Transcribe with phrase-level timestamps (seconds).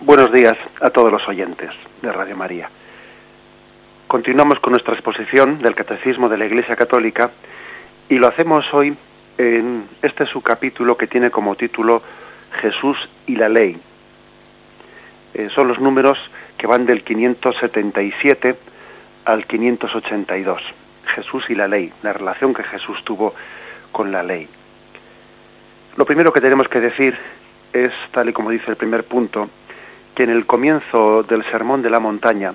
[0.00, 1.70] Buenos días a todos los oyentes
[2.02, 2.70] de Radio María.
[4.06, 7.32] Continuamos con nuestra exposición del Catecismo de la Iglesia Católica
[8.08, 8.96] y lo hacemos hoy
[9.38, 12.00] en este subcapítulo que tiene como título
[12.60, 13.76] Jesús y la Ley.
[15.34, 16.16] Eh, son los números
[16.56, 18.56] que van del 577
[19.24, 20.62] al 582.
[21.16, 23.34] Jesús y la Ley, la relación que Jesús tuvo
[23.90, 24.46] con la ley.
[25.96, 27.18] Lo primero que tenemos que decir
[27.72, 29.50] es, tal y como dice el primer punto,
[30.18, 32.52] que en el comienzo del Sermón de la Montaña,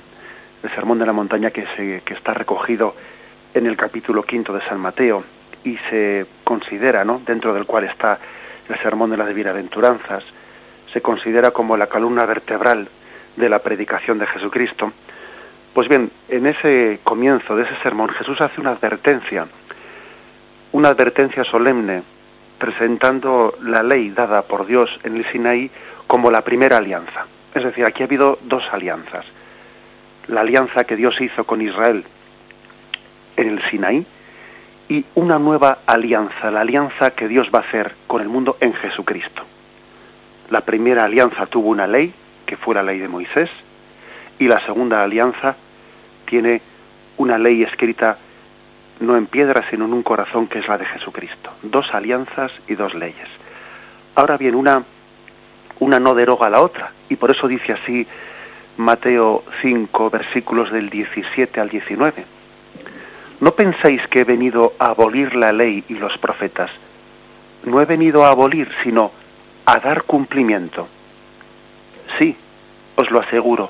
[0.64, 2.94] el Sermón de la Montaña que, se, que está recogido
[3.54, 5.24] en el capítulo quinto de San Mateo
[5.64, 7.22] y se considera, ¿no?
[7.26, 8.20] dentro del cual está
[8.68, 10.26] el Sermón de las Bienaventuranzas,
[10.92, 12.90] se considera como la columna vertebral
[13.38, 14.92] de la predicación de Jesucristo.
[15.74, 19.48] Pues bien, en ese comienzo de ese sermón Jesús hace una advertencia,
[20.74, 22.04] una advertencia solemne,
[22.58, 25.72] presentando la ley dada por Dios en el Sinaí
[26.08, 27.26] como la primera alianza.
[27.54, 29.26] Es decir, aquí ha habido dos alianzas.
[30.28, 32.04] La alianza que Dios hizo con Israel
[33.36, 34.06] en el Sinaí
[34.90, 38.74] y una nueva alianza, la alianza que Dios va a hacer con el mundo en
[38.74, 39.44] Jesucristo.
[40.50, 42.14] La primera alianza tuvo una ley,
[42.46, 43.50] que fue la ley de Moisés,
[44.40, 45.56] y la segunda alianza
[46.26, 46.62] tiene
[47.18, 48.18] una ley escrita
[49.00, 51.52] no en piedra, sino en un corazón que es la de Jesucristo.
[51.64, 53.28] Dos alianzas y dos leyes.
[54.16, 54.84] Ahora bien, una
[55.80, 56.92] una no deroga a la otra.
[57.10, 58.08] Y por eso dice así
[58.78, 62.26] Mateo 5, versículos del 17 al 19.
[63.40, 66.72] No penséis que he venido a abolir la ley y los profetas.
[67.66, 69.12] No he venido a abolir, sino
[69.66, 70.88] a dar cumplimiento.
[72.18, 72.36] Sí,
[72.96, 73.70] os lo aseguro,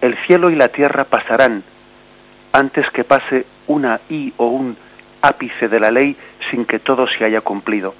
[0.00, 1.62] el cielo y la tierra pasarán
[2.52, 4.76] antes que pase una i o un
[5.22, 6.16] ápice de la ley
[6.50, 7.94] sin que todo se haya cumplido.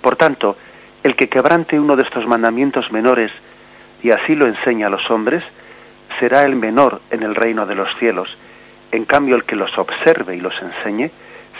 [0.00, 0.56] Por tanto,
[1.02, 3.32] el que quebrante uno de estos mandamientos menores
[4.02, 5.42] y así lo enseña a los hombres,
[6.18, 8.28] será el menor en el reino de los cielos.
[8.90, 11.10] En cambio, el que los observe y los enseñe,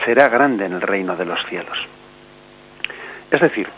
[0.05, 1.79] será grande en el reino de los cielos.
[3.31, 3.69] Es decir,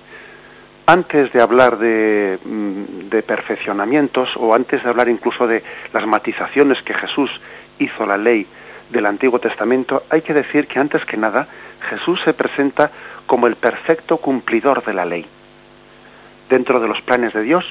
[0.87, 5.63] antes de hablar de, mm, de, perfeccionamientos o antes de hablar incluso de
[5.93, 7.31] las matizaciones que Jesús
[7.79, 8.47] hizo la ley
[8.91, 11.47] del Antiguo Testamento, hay que decir que antes que nada
[11.89, 12.91] Jesús se presenta
[13.27, 15.27] como el perfecto cumplidor de la ley
[16.49, 17.65] dentro de los planes de Dios,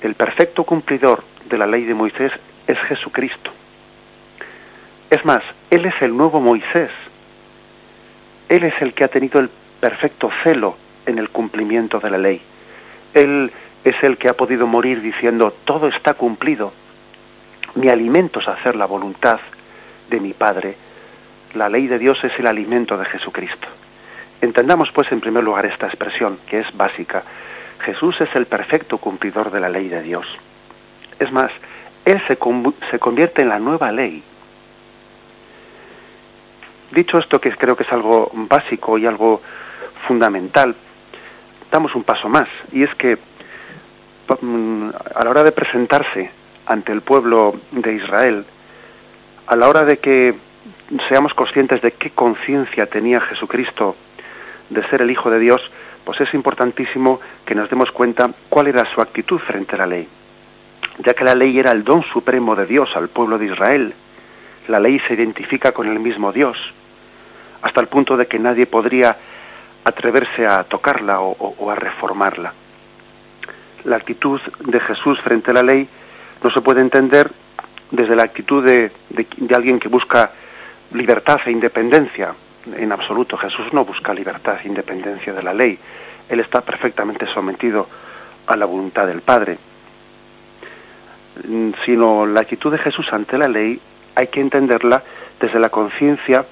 [0.00, 2.32] el perfecto cumplidor de la ley de Moisés
[2.66, 3.50] es Jesucristo.
[5.10, 6.90] Es más, Él es el nuevo Moisés.
[8.48, 9.50] Él es el que ha tenido el
[9.80, 12.40] perfecto celo en el cumplimiento de la ley.
[13.14, 13.50] Él
[13.84, 16.72] es el que ha podido morir diciendo, todo está cumplido.
[17.74, 19.40] Mi alimento es hacer la voluntad
[20.08, 20.76] de mi Padre.
[21.54, 23.68] La ley de Dios es el alimento de Jesucristo.
[24.40, 27.22] Entendamos pues en primer lugar esta expresión, que es básica.
[27.80, 30.26] Jesús es el perfecto cumplidor de la ley de Dios.
[31.18, 31.50] Es más,
[32.04, 32.38] Él se,
[32.90, 34.22] se convierte en la nueva ley.
[36.90, 39.40] Dicho esto, que creo que es algo básico y algo
[40.06, 40.74] fundamental,
[41.70, 43.16] damos un paso más, y es que
[44.40, 46.30] mm, a la hora de presentarse
[46.66, 48.44] ante el pueblo de Israel,
[49.46, 50.34] a la hora de que
[51.08, 53.96] seamos conscientes de qué conciencia tenía Jesucristo
[54.68, 55.60] de ser el Hijo de Dios,
[56.10, 60.08] pues es importantísimo que nos demos cuenta cuál era su actitud frente a la ley.
[61.04, 63.94] Ya que la ley era el don supremo de Dios al pueblo de Israel,
[64.66, 66.56] la ley se identifica con el mismo Dios,
[67.62, 69.16] hasta el punto de que nadie podría
[69.84, 72.54] atreverse a tocarla o, a reformarla.
[73.84, 75.86] La actitud de Jesús frente a la ley
[76.42, 77.30] no se puede entender
[77.92, 80.32] desde la actitud de, de alguien que busca
[80.90, 82.34] libertad e independencia,
[82.66, 83.36] en absoluto.
[83.36, 85.78] Jesús no busca libertad independencia de la ley.
[86.28, 87.88] Él está perfectamente sometido
[88.46, 89.58] a la voluntad del Padre.
[91.46, 93.80] Mm, sino la actitud de Jesús ante la ley
[94.14, 95.02] hay que entenderla
[95.40, 96.44] desde la conciencia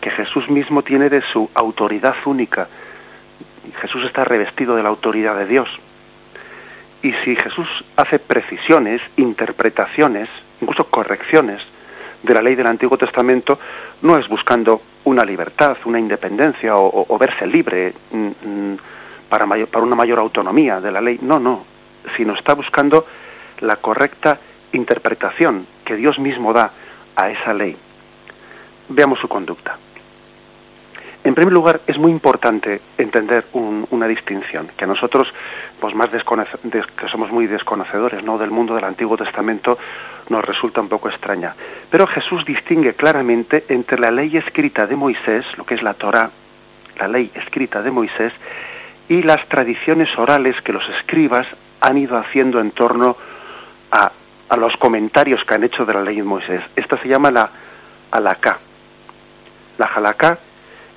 [0.00, 2.68] que Jesús mismo tiene de su autoridad única.
[3.80, 5.68] Jesús está revestido de la autoridad de Dios.
[7.02, 10.28] Y si Jesús hace precisiones, interpretaciones,
[10.60, 11.60] incluso correcciones
[12.24, 13.58] de la ley del Antiguo Testamento,
[14.02, 18.78] no es buscando una libertad, una independencia o, verse libre mm, mm,
[19.28, 21.18] para, para una mayor autonomía de la ley.
[21.20, 21.64] No, no,
[22.16, 23.06] sino está buscando
[23.60, 24.38] la correcta
[24.72, 26.70] interpretación que Dios mismo da
[27.14, 27.76] a esa ley.
[28.88, 29.76] Veamos su conducta.
[31.24, 35.26] En primer lugar, es muy importante entender una distinción, que nosotros,
[35.80, 38.36] pues más que somos muy desconocedores ¿no?
[38.36, 39.78] del mundo del Antiguo Testamento,
[40.28, 41.54] nos resulta un poco extraña.
[41.90, 46.30] Pero Jesús distingue claramente entre la ley escrita de Moisés, lo que es la Torah,
[46.98, 48.34] la ley escrita de Moisés,
[49.08, 51.46] y las tradiciones orales que los escribas
[51.80, 53.16] han ido haciendo en torno
[53.90, 54.12] a,
[54.50, 56.60] a los comentarios que han hecho de la ley de Moisés.
[56.76, 57.48] Esta se llama la
[58.10, 58.58] halakha.
[59.78, 60.38] La halakha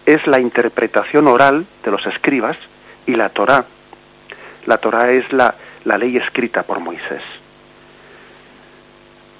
[0.08, 2.58] es la interpretación oral de los escribas
[3.06, 3.66] y la Torá.
[4.66, 7.22] La Torá es la, la ley escrita por Moisés.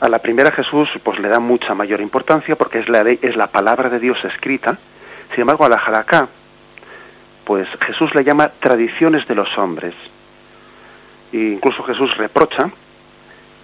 [0.02, 3.38] A la primera Jesús pues le da mucha mayor importancia porque es la ley, es
[3.38, 4.78] la palabra de Dios escrita.
[5.32, 6.28] Sin embargo, a la halakha,
[7.46, 9.96] pues Jesús le llama tradiciones de los hombres.
[11.32, 12.70] E incluso Jesús reprocha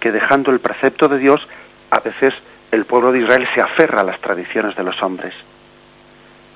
[0.00, 1.46] que dejando el precepto de Dios,
[1.90, 2.32] a veces
[2.72, 5.34] el pueblo de Israel se aferra a las tradiciones de los hombres.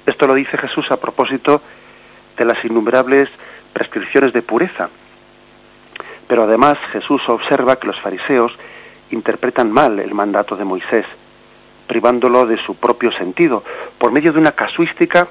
[0.08, 1.60] Esto lo dice Jesús a propósito
[2.38, 3.28] de las innumerables
[3.74, 4.88] prescripciones de pureza.
[6.26, 8.50] Pero además Jesús observa que los fariseos
[9.10, 11.04] interpretan mal el mandato de Moisés,
[11.86, 13.62] privándolo de su propio sentido,
[13.98, 15.28] por medio de una casuística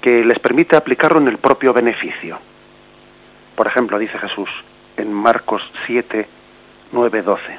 [0.00, 2.40] que les permite aplicarlo en el propio beneficio.
[3.54, 4.48] Por ejemplo, dice Jesús
[4.96, 6.26] en Marcos 7,
[6.90, 7.58] 9, 12.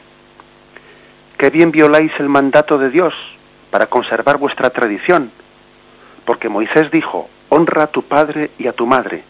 [1.38, 3.14] Qué bien violáis el mandato de Dios
[3.72, 5.32] para conservar vuestra tradición,
[6.26, 9.24] porque Moisés dijo, honra a tu padre y a tu madre,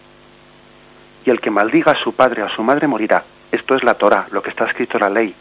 [1.26, 3.24] y el que maldiga a su padre o a su madre morirá.
[3.52, 5.36] Esto es la Torah, lo que está escrito en la ley.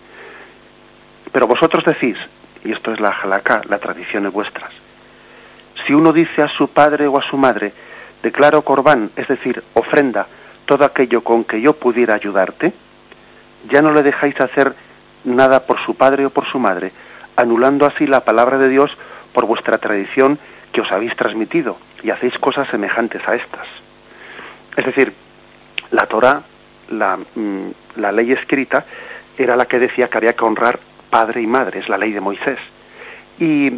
[1.32, 2.16] Pero vosotros decís,
[2.64, 4.70] y esto es la halakha, la tradiciones vuestras,
[5.86, 7.72] si uno dice a su padre o a su madre,
[8.22, 10.26] declaro corbán, es decir, ofrenda,
[10.66, 12.72] todo aquello con que yo pudiera ayudarte,
[13.70, 14.74] ya no le dejáis hacer
[15.24, 16.92] nada por su padre o por su madre,
[17.36, 18.90] anulando así la palabra de Dios
[19.32, 20.38] por vuestra tradición
[20.72, 23.66] que os habéis transmitido y hacéis cosas semejantes a estas.
[24.76, 25.12] Es decir,
[25.90, 26.42] la Torah,
[26.90, 28.84] la, mm, la ley escrita,
[29.36, 30.78] era la que decía que había que honrar
[31.10, 32.58] padre y madre, es la ley de Moisés.
[33.38, 33.68] Y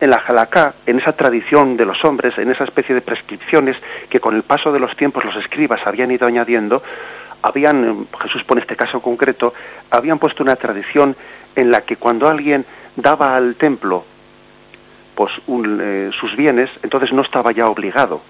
[0.00, 3.76] en la Halakha, en esa tradición de los hombres, en esa especie de prescripciones
[4.08, 6.82] que con el paso de los tiempos los escribas habían ido añadiendo,
[7.42, 9.54] habían, Jesús pone este caso concreto,
[9.90, 11.16] habían puesto una tradición
[11.54, 12.64] en la que cuando alguien
[12.96, 14.04] daba al templo
[15.20, 18.22] pues eh, sus bienes, entonces no estaba ya obligado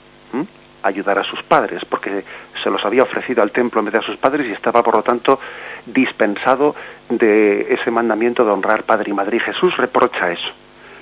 [0.82, 2.24] a ayudar a sus padres, porque
[2.64, 4.96] se los había ofrecido al templo en vez de a sus padres y estaba por
[4.96, 5.38] lo tanto
[5.86, 6.74] dispensado
[7.08, 9.36] de ese mandamiento de honrar padre y madre.
[9.36, 10.50] Y Jesús reprocha eso.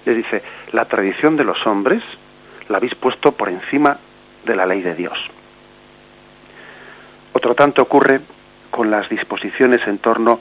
[0.04, 0.42] Le dice,
[0.72, 2.02] la tradición de los hombres
[2.68, 3.96] la habéis puesto por encima
[4.44, 5.18] de la ley de Dios.
[7.32, 8.20] Otro tanto ocurre
[8.70, 10.38] con las disposiciones en torno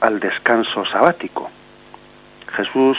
[0.00, 1.50] al descanso sabático.
[2.56, 2.96] Jesús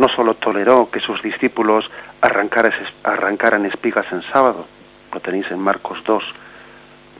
[0.00, 1.84] no solo toleró que sus discípulos
[2.22, 4.64] arrancaran espigas en sábado,
[5.12, 6.24] lo tenéis en Marcos 2,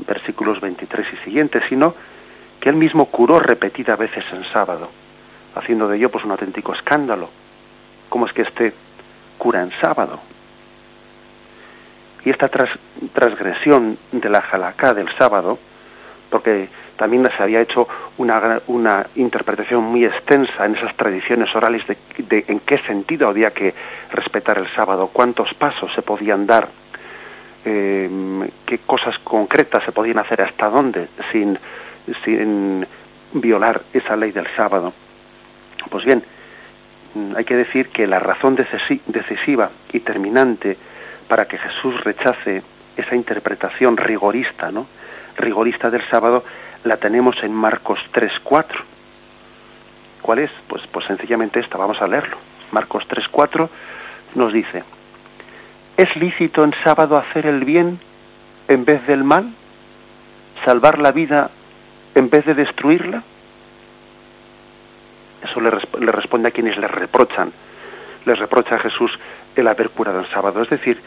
[0.07, 1.95] versículos 23 y siguientes, sino
[2.59, 4.89] que él mismo curó repetidas veces en sábado,
[5.55, 7.29] haciendo de ello pues un auténtico escándalo.
[8.09, 8.73] ¿Cómo es que este
[9.37, 10.19] cura en sábado?
[12.25, 15.59] Y esta transgresión de la halakha del sábado,
[16.31, 17.89] porque también se había hecho
[18.19, 23.73] una, una interpretación muy extensa en esas tradiciones orales de, en qué sentido había que
[24.13, 26.69] respetar el sábado, cuántos pasos se podían dar,
[27.65, 31.59] eh, qué cosas concretas se podían hacer, hasta dónde, sin,
[32.23, 32.87] sin
[33.33, 34.93] violar esa ley del sábado.
[35.89, 36.23] Pues bien,
[37.35, 40.77] hay que decir que la razón decisiva y terminante
[41.27, 42.63] para que Jesús rechace
[42.95, 44.87] esa interpretación rigorista, ¿no?
[45.39, 46.45] rigorista del sábado,
[46.85, 48.65] la tenemos en Marcos 3.4.
[50.23, 50.51] ¿Cuál es?
[50.69, 52.37] Pues, pues sencillamente esta, vamos a leerlo.
[52.73, 53.69] Marcos 3.4
[54.35, 54.85] nos dice,
[55.97, 57.99] ¿es lícito en sábado hacer el bien
[58.69, 59.53] en vez del mal?
[60.65, 61.51] ¿Salvar la vida
[62.15, 63.23] en vez de destruirla?
[65.43, 67.53] Eso le, le responde a quienes le reprochan.
[68.27, 69.11] Les reprocha a Jesús
[69.57, 70.63] el haber curado el sábado.
[70.63, 71.01] Es decir,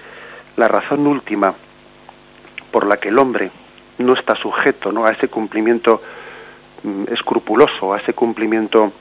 [0.58, 1.54] la razón última
[2.72, 3.52] por la que el hombre
[3.98, 5.06] no está sujeto ¿no?
[5.06, 6.02] a ese cumplimiento
[6.84, 8.92] mm, escrupuloso, a ese cumplimiento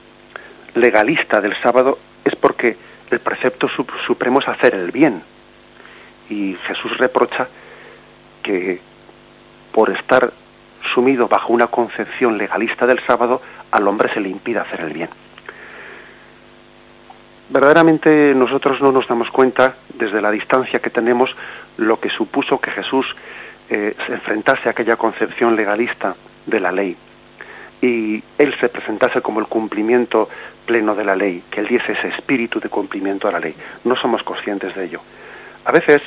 [0.75, 2.77] legalista del sábado, es porque
[3.11, 3.69] el precepto
[4.07, 5.23] supremo es hacer el bien.
[6.31, 7.49] Y Jesús reprocha
[8.43, 8.81] que
[9.73, 10.33] por estar
[10.95, 15.09] sumido bajo una concepción legalista del sábado, al hombre se le impide hacer el bien
[17.53, 21.31] verdaderamente nosotros no nos damos cuenta, desde la distancia que tenemos,
[21.77, 23.07] lo que supuso que Jesús
[23.71, 26.15] eh, se enfrentase a aquella concepción legalista
[26.47, 26.97] de la ley
[27.81, 30.29] y él se presentase como el cumplimiento
[30.67, 33.55] pleno de la ley, que él diese ese espíritu de cumplimiento a la ley.
[33.85, 35.01] No somos conscientes de ello.
[35.65, 36.01] A veces,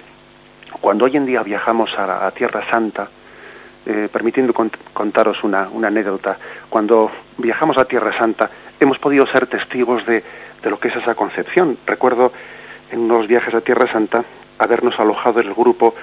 [0.79, 3.09] cuando hoy en día viajamos a, Tierra Santa,
[3.85, 6.37] eh, permitiendo contaros una, una anécdota,
[6.69, 10.23] cuando viajamos a Tierra Santa hemos podido ser testigos de
[10.65, 11.77] de lo que es esa concepción.
[11.85, 12.33] Recuerdo
[12.91, 14.25] en unos viajes a Tierra Santa
[14.57, 15.93] habernos alojado el grupo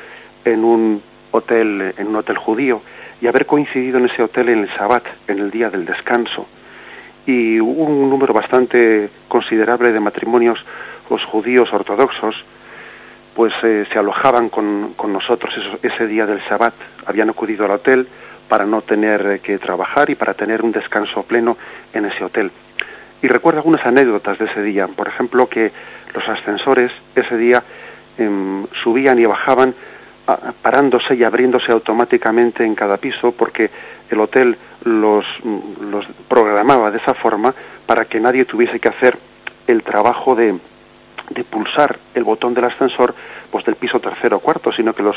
[0.45, 2.83] en un hotel, en un hotel judío
[3.21, 6.47] y haber coincidido en ese hotel en el Sabbat, en el día del descanso.
[7.27, 10.59] Y hubo un número bastante considerable de matrimonios
[11.09, 12.35] los judíos ortodoxos,
[13.35, 16.75] pues eh, se alojaban con, con nosotros ese día del Sabbat.
[17.07, 18.09] Habían acudido al hotel
[18.49, 21.57] para no tener eh, que trabajar y para tener un descanso pleno
[21.95, 22.51] en ese hotel.
[23.23, 24.89] Y recuerdo algunas anécdotas de ese día.
[24.89, 25.71] Por ejemplo, que
[26.13, 27.63] los ascensores ese día
[28.19, 29.75] em, subían y bajaban
[30.63, 33.71] parándose y abriéndose automáticamente en cada piso porque
[34.09, 35.25] el hotel los,
[35.81, 37.55] los programaba de esa forma
[37.87, 39.19] para que nadie tuviese que hacer
[39.67, 40.59] el trabajo de,
[41.31, 43.15] de pulsar el botón del ascensor
[43.51, 45.17] pues del piso tercero o cuarto, sino que los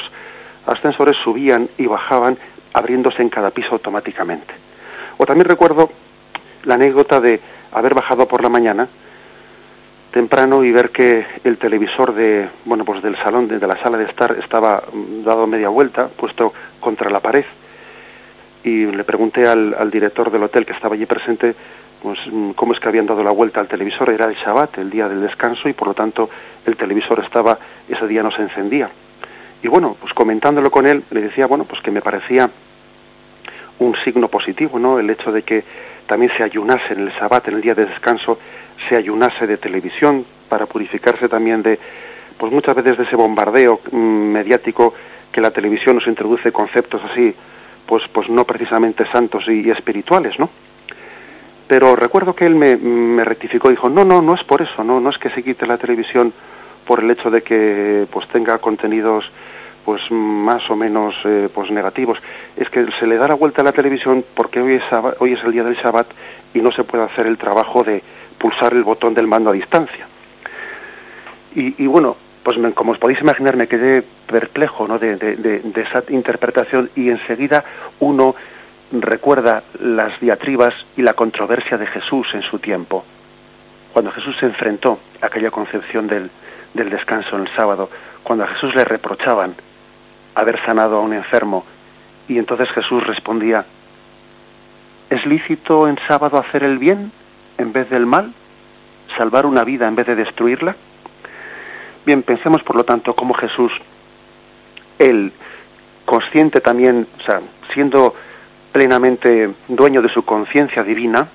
[0.65, 2.37] ascensores subían y bajaban
[2.73, 4.53] abriéndose en cada piso automáticamente.
[5.17, 5.89] O también recuerdo
[6.65, 7.39] la anécdota de
[7.71, 8.87] haber bajado por la mañana
[10.15, 14.05] temprano y ver que el televisor de bueno pues del salón de, la sala de
[14.05, 17.43] estar estaba mm, dado media vuelta puesto contra la pared.
[18.63, 21.53] Y le pregunté al, al director del hotel que estaba allí presente
[22.01, 24.09] pues mm, cómo es que habían dado la vuelta al televisor.
[24.09, 26.29] Era el Shabbat el día del descanso y por lo tanto
[26.65, 28.89] el televisor estaba ese día no se encendía.
[29.61, 32.49] Y bueno pues comentándolo con él le decía bueno pues que me parecía
[33.79, 35.65] un signo positivo no el hecho de que
[36.07, 38.39] también se ayunase en el Shabbat en el día de descanso
[38.89, 41.79] se ayunase de televisión para purificarse también de,
[42.37, 44.93] pues muchas veces de ese bombardeo mm, mediático
[45.31, 47.33] que la televisión nos introduce conceptos así,
[47.85, 50.49] pues, pues no precisamente santos y, espirituales, ¿no?
[51.67, 54.99] Pero recuerdo que él me, me rectificó, dijo, no, no, no es por eso, no,
[54.99, 56.31] no es que se quite la televisión
[56.85, 59.25] por el hecho de que pues tenga contenidos
[59.83, 62.17] pues más o menos eh, pues negativos
[62.57, 64.83] es que se le da la vuelta a la televisión porque hoy es
[65.19, 66.07] hoy es el día del Shabbat
[66.53, 68.01] y no se puede hacer el trabajo de
[68.45, 70.05] pulsar el botón del mando a distancia.
[71.55, 74.99] Y, bueno, pues como os podéis imaginar, me quedé perplejo ¿no?
[74.99, 77.63] de, de, esa interpretación y enseguida
[78.01, 78.35] uno
[78.91, 83.03] recuerda las diatribas y la controversia de Jesús en su tiempo.
[83.93, 86.29] Cuando Jesús se enfrentó a aquella concepción del,
[86.75, 87.89] del descanso en el sábado,
[88.21, 89.55] cuando a Jesús le reprochaban
[90.35, 91.65] haber sanado a un enfermo,
[92.27, 93.65] y entonces Jesús respondía,
[95.09, 97.11] ¿es lícito en sábado hacer el bien
[97.57, 98.33] en vez del mal,
[99.17, 100.75] salvar una vida en vez de destruirla.
[102.05, 103.71] Bien, pensemos por lo tanto cómo Jesús,
[104.99, 105.31] él,
[106.05, 107.41] consciente también, o sea,
[107.73, 108.13] siendo
[108.71, 111.27] plenamente dueño de su conciencia divina,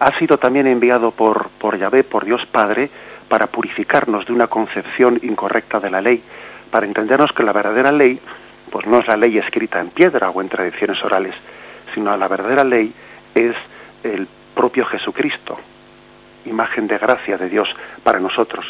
[0.00, 2.88] ha sido también enviado por, por Yahvé, por Dios Padre,
[3.28, 6.22] para purificarnos de una concepción incorrecta de la ley,
[6.70, 8.18] para entendernos que la verdadera ley,
[8.70, 11.34] pues no es la ley escrita en piedra o en tradiciones orales,
[11.94, 12.92] sino la verdadera ley
[13.34, 13.54] es
[14.02, 15.56] el propio Jesucristo,
[16.44, 17.68] imagen de gracia de Dios
[18.02, 18.66] para nosotros.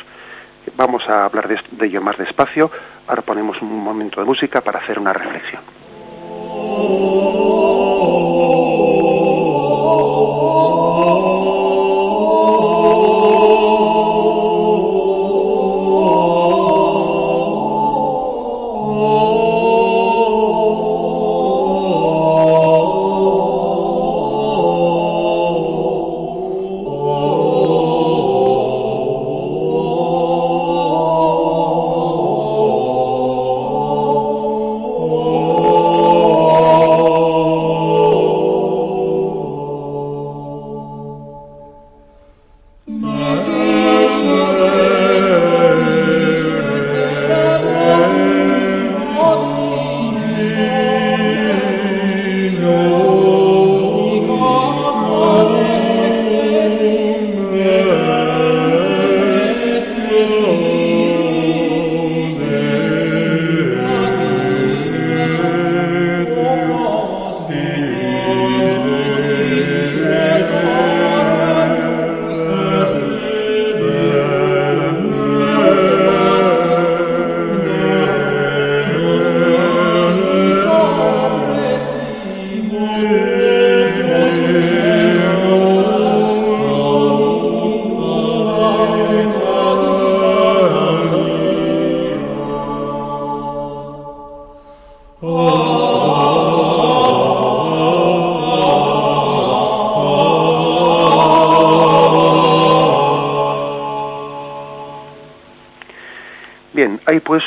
[0.77, 2.71] Vamos a hablar de, de ello más despacio.
[3.07, 5.63] Ahora ponemos un momento de música para hacer una reflexión.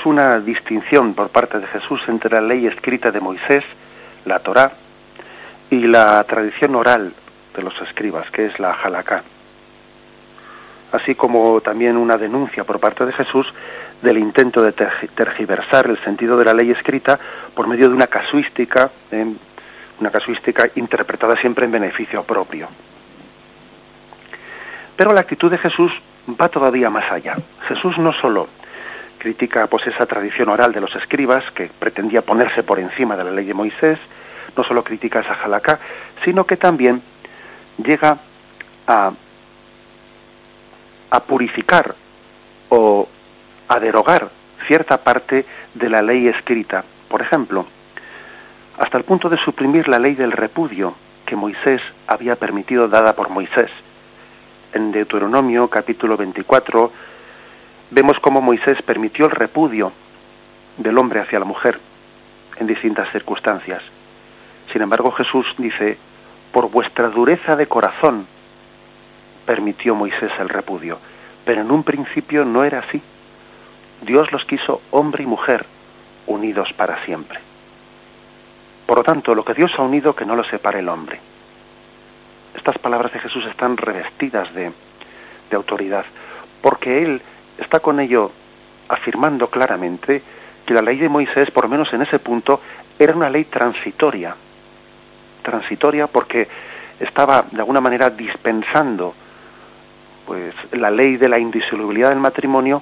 [0.06, 3.63] Una distinción por parte de Jesús entre la ley escrita de Moisés,
[4.25, 4.72] la Torá,
[5.70, 7.13] y la tradición oral
[7.56, 9.24] de los escribas, que es la Halakha.
[10.91, 13.48] Así como también una denuncia por parte de Jesús
[14.01, 17.20] del intento de tergiversar el sentido de la ley escrita
[17.53, 18.89] por medio de una casuística,
[20.00, 22.68] una casuística interpretada siempre en beneficio propio.
[24.98, 25.91] Pero la actitud de Jesús
[26.30, 27.38] va todavía más allá.
[27.68, 28.50] Jesús no solo
[29.22, 33.30] critica pues esa tradición oral de los escribas que pretendía ponerse por encima de la
[33.30, 34.00] ley de Moisés,
[34.58, 35.78] no solo critica esa jalacá,
[36.25, 37.04] sino que también
[37.78, 38.18] llega
[38.88, 39.12] a,
[41.12, 41.94] a purificar
[42.70, 43.08] o
[43.68, 44.32] a derogar
[44.66, 46.84] cierta parte de la ley escrita.
[47.08, 47.68] Por ejemplo,
[48.80, 50.96] hasta el punto de suprimir la ley del repudio
[51.28, 53.70] que Moisés había permitido dada por Moisés.
[54.74, 57.11] En Deuteronomio capítulo 24
[57.92, 59.92] vemos cómo Moisés permitió el repudio
[60.78, 61.80] del hombre hacia la mujer
[62.58, 63.84] en distintas circunstancias.
[64.72, 65.98] Sin embargo, Jesús dice,
[66.52, 68.26] por vuestra dureza de corazón
[69.46, 70.98] permitió Moisés el repudio,
[71.46, 73.02] pero en un principio no era así.
[74.02, 75.66] Dios los quiso hombre y mujer
[76.28, 77.40] unidos para siempre.
[78.86, 81.20] Por lo tanto, lo que Dios ha unido, que no lo separe el hombre.
[82.56, 84.72] Estas palabras de Jesús están revestidas de,
[85.50, 86.06] de autoridad,
[86.62, 87.22] porque Él
[87.62, 88.32] está con ello
[88.89, 90.22] afirmando claramente
[90.65, 92.62] que la ley de Moisés, por lo menos en ese punto,
[93.00, 94.36] era una ley transitoria.
[95.41, 96.48] Transitoria porque
[97.00, 99.13] estaba de alguna manera dispensando
[100.25, 102.82] pues la ley de la indisolubilidad del matrimonio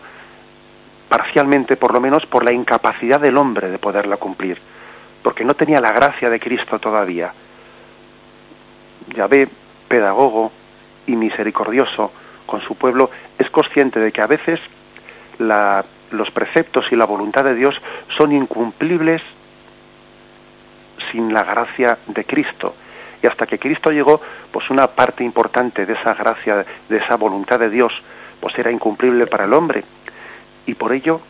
[1.07, 4.59] parcialmente por lo menos por la incapacidad del hombre de poderla cumplir,
[5.23, 7.33] porque no tenía la gracia de Cristo todavía.
[9.15, 9.47] Yahvé,
[9.87, 10.51] pedagogo
[11.07, 12.11] y misericordioso
[12.49, 14.59] con su pueblo, es consciente de que a veces
[15.37, 17.75] los preceptos y la voluntad de Dios
[18.17, 19.21] son incumplibles
[21.11, 22.75] sin la gracia de Cristo.
[23.21, 27.59] Y hasta que Cristo llegó, pues una parte importante de esa gracia, de esa voluntad
[27.59, 27.93] de Dios,
[28.39, 29.83] pues era incumplible para el hombre.
[30.65, 31.21] Y por ello,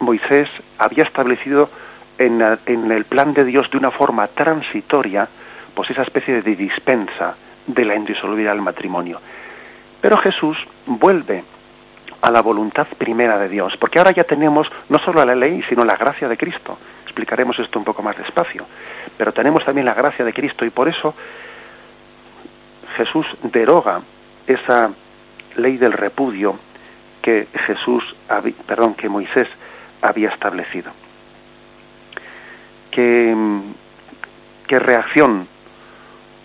[0.00, 1.70] Moisés había establecido
[2.18, 5.28] en, en el plan de Dios de una forma transitoria,
[5.74, 7.34] pues esa especie de dispensa
[7.66, 9.20] de la indisolubilidad del matrimonio.
[10.00, 11.44] Pero Jesús vuelve
[12.22, 15.84] a la voluntad primera de Dios, porque ahora ya tenemos no solo la ley, sino
[15.84, 16.78] la gracia de Cristo.
[17.04, 18.64] Explicaremos esto un poco más despacio,
[19.16, 21.14] pero tenemos también la gracia de Cristo y por eso
[22.96, 24.00] Jesús deroga
[24.46, 24.90] esa
[25.56, 26.58] ley del repudio
[27.22, 28.04] que Jesús,
[28.66, 29.48] perdón, que Moisés
[30.02, 30.90] había establecido.
[32.90, 33.34] ¿Qué,
[34.66, 35.46] qué reacción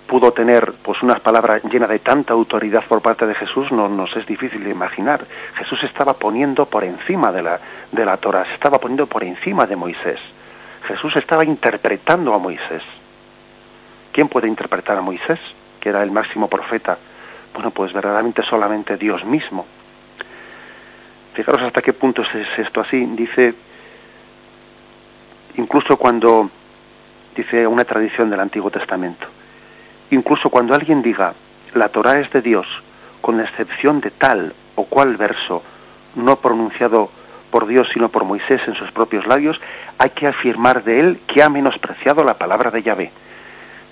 [0.08, 4.16] pudo tener pues unas palabras llenas de tanta autoridad por parte de Jesús no nos
[4.16, 5.26] es difícil de imaginar.
[5.56, 7.60] Jesús estaba poniendo por encima de la
[7.92, 10.20] de la Torah, se estaba poniendo por encima de Moisés.
[10.88, 12.84] Jesús estaba interpretando a Moisés.
[14.12, 15.40] ¿Quién puede interpretar a Moisés,
[15.80, 16.98] que era el máximo profeta?
[17.54, 19.66] Bueno, pues verdaderamente solamente Dios mismo.
[21.34, 23.06] Fijaros hasta qué punto es esto así.
[23.08, 23.54] Dice,
[25.58, 26.50] incluso cuando
[27.36, 29.28] dice una tradición del Antiguo Testamento,
[30.12, 31.34] Incluso cuando alguien diga,
[31.74, 32.68] la Torah es de Dios,
[33.22, 35.64] con excepción de tal o cual verso
[36.16, 37.10] no pronunciado
[37.50, 39.60] por Dios sino por Moisés en sus propios labios,
[39.98, 43.12] hay que afirmar de él que ha menospreciado la palabra de Yahvé.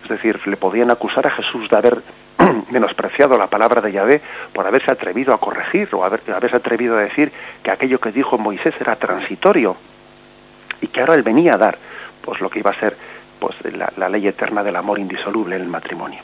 [0.04, 2.02] Es decir, le podían acusar a Jesús de haber
[2.71, 4.21] menospreciado la palabra de Yahvé
[4.54, 7.32] por haberse atrevido a corregir o haber, haberse atrevido a decir
[7.63, 9.78] que aquello que dijo Moisés era transitorio
[10.82, 11.78] y que ahora él venía a dar
[12.21, 12.97] pues lo que iba a ser
[13.43, 13.58] pues,
[13.97, 16.21] la, ley eterna del amor indisoluble en el matrimonio.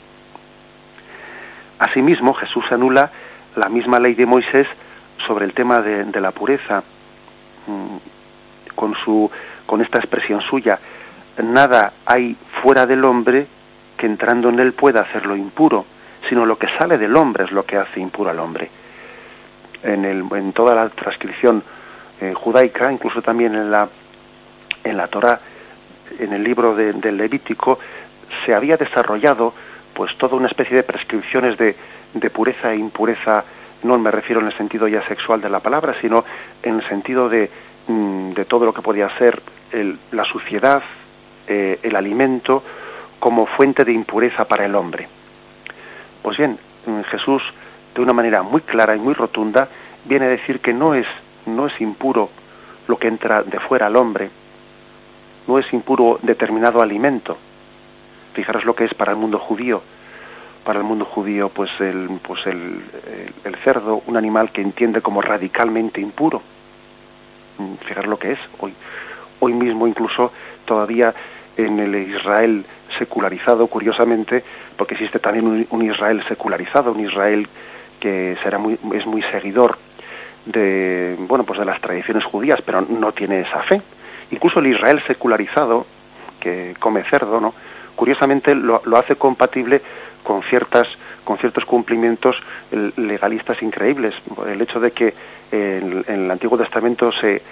[1.78, 3.10] Asimismo, Jesús anula
[3.56, 4.66] la misma ley de Moisés
[5.26, 6.82] sobre el tema de, la pureza,
[7.66, 9.30] mm, con, su,
[9.66, 10.78] con esta expresión suya,
[11.42, 13.46] nada hay fuera del hombre
[13.98, 15.84] que entrando en él pueda hacerlo impuro,
[16.26, 18.70] sino lo que sale del hombre es lo que hace impuro al hombre.
[19.82, 21.62] En, el, en toda la transcripción
[22.18, 23.88] eh, judaica, incluso también en la,
[24.84, 25.38] en la Torah,
[26.18, 27.78] en el libro del Levítico
[28.44, 29.54] se había desarrollado
[29.94, 31.76] pues toda una especie de prescripciones de,
[32.14, 33.44] de pureza e impureza,
[33.82, 36.24] no me refiero en el sentido ya sexual de la palabra, sino
[36.62, 37.50] en el sentido de,
[37.86, 39.42] mm, de todo lo que podía ser
[40.10, 40.82] la suciedad,
[41.46, 42.62] eh, el alimento,
[43.18, 45.08] como fuente de impureza para el hombre.
[46.22, 47.42] Pues bien, mm, Jesús,
[47.94, 49.68] de una manera muy clara y muy rotunda,
[50.04, 51.06] viene a decir que no es,
[51.46, 52.30] no es impuro
[52.88, 54.30] lo que entra de fuera al hombre,
[55.46, 57.36] no es impuro determinado alimento.
[58.34, 59.82] Fijaros lo que es para el mundo judío.
[60.64, 62.82] Para el mundo judío, pues el, pues el,
[63.44, 66.42] el, cerdo, un animal que entiende como radicalmente impuro.
[67.58, 68.38] Mm, fijaros lo que es.
[68.60, 68.74] Hoy,
[69.40, 70.32] hoy mismo incluso
[70.64, 71.14] todavía
[71.56, 72.64] en el Israel
[72.98, 74.44] secularizado, curiosamente,
[74.76, 77.48] porque existe también un, un Israel secularizado, un Israel
[77.98, 79.78] que será muy, es muy seguidor
[80.46, 83.82] de bueno pues de las tradiciones judías, pero no tiene esa fe
[84.30, 85.86] Incluso el Israel secularizado,
[86.40, 87.54] que come cerdo, ¿no?
[88.00, 89.82] curiosamente lo, hace compatible
[90.22, 90.88] con ciertas
[91.22, 92.34] con ciertos cumplimientos
[92.96, 94.14] legalistas increíbles.
[94.48, 95.14] El hecho de que
[95.52, 97.42] en, el Antiguo Testamento se,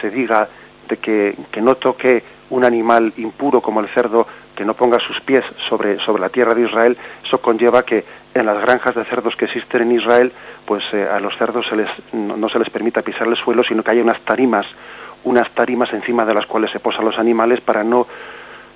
[0.00, 0.48] se diga
[0.88, 5.20] de que, que, no toque un animal impuro como el cerdo, que no ponga sus
[5.20, 9.36] pies sobre, sobre la tierra de Israel, eso conlleva que en las granjas de cerdos
[9.36, 10.32] que existen en Israel,
[10.66, 13.82] pues eh, a los cerdos se les, no, se les permita pisar el suelo, sino
[13.82, 14.66] que haya unas tarimas,
[15.24, 18.06] unas tarimas encima de las cuales se posan los animales para no,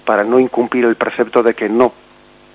[0.04, 1.92] para no incumplir el precepto de que no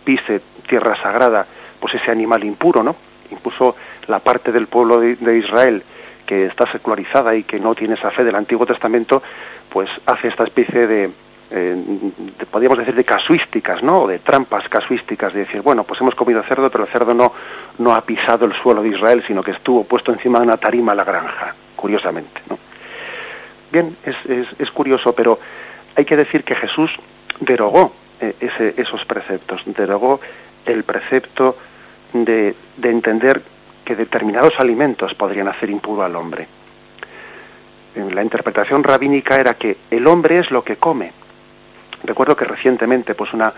[0.04, 1.46] pise tierra sagrada,
[1.80, 2.96] pues ese animal impuro, ¿no?
[3.32, 3.76] Incluso
[4.08, 5.84] la parte del pueblo de Israel
[6.26, 9.22] que está secularizada y que no tiene esa fe del Antiguo Testamento,
[9.70, 11.12] pues hace esta especie de,
[11.52, 11.84] eh,
[12.50, 14.04] podríamos decir, de casuísticas, ¿no?
[14.04, 17.34] O de trampas casuísticas, de decir, bueno, pues hemos comido cerdo, pero el cerdo no,
[17.80, 20.94] no ha pisado el suelo de Israel, sino que estuvo puesto encima de una tarima
[20.94, 22.58] a la granja, curiosamente, ¿no?
[23.74, 25.40] Bien, es, es, es curioso, pero
[25.96, 26.92] hay que decir que Jesús
[27.40, 30.20] derogó eh, ese, esos preceptos, derogó
[30.64, 31.58] el precepto
[32.14, 33.42] de, de entender
[33.84, 36.48] que determinados alimentos podrían hacer impuro al hombre.
[37.96, 41.12] La interpretación rabínica era que el hombre es lo que come.
[42.04, 43.52] Recuerdo que recientemente, pues una,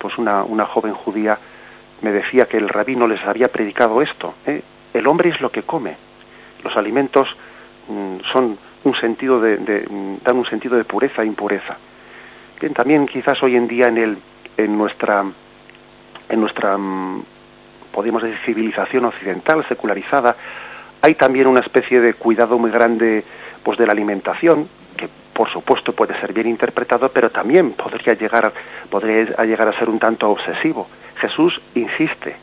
[0.00, 1.38] pues una, una joven judía
[2.00, 4.32] me decía que el rabino les había predicado esto.
[4.46, 4.62] ¿eh?
[4.94, 5.94] El hombre es lo que come.
[6.64, 7.28] Los alimentos
[7.88, 11.76] mm, son un sentido de, mm, dan un sentido de pureza e impureza.
[12.60, 14.18] Bien, también quizás hoy en día en el,
[14.56, 15.24] en nuestra,
[16.28, 17.22] en nuestra mm,
[17.94, 20.36] decir, civilización occidental, secularizada,
[21.00, 23.24] hay también una especie de cuidado muy grande
[23.62, 28.52] pues de la alimentación, que por supuesto puede ser bien interpretado, pero también podría llegar,
[28.90, 30.88] podría llegar a ser un tanto obsesivo.
[31.20, 32.36] Jesús insiste,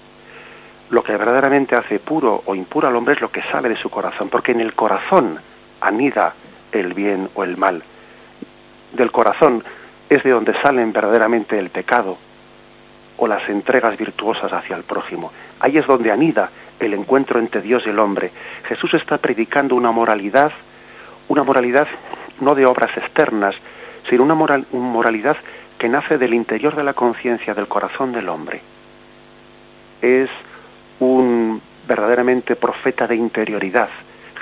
[0.89, 3.89] lo que verdaderamente hace puro o impuro al hombre es lo que sale de su
[3.89, 5.39] corazón, porque en el corazón
[5.87, 6.33] anida
[6.71, 7.83] el bien o el mal.
[8.93, 9.63] Del corazón
[10.09, 12.17] es de donde salen verdaderamente el pecado,
[13.17, 15.31] o las entregas virtuosas hacia el prójimo.
[15.59, 18.31] Ahí es donde anida el encuentro entre Dios y el hombre.
[18.67, 20.51] Jesús está predicando una moralidad,
[21.27, 21.87] una moralidad
[22.41, 23.55] no de obras externas,
[24.09, 25.37] sino una, moral, una moralidad
[25.77, 28.61] que nace del interior de la conciencia, del corazón del hombre.
[30.01, 30.29] Es
[30.99, 33.89] un verdaderamente profeta de interioridad,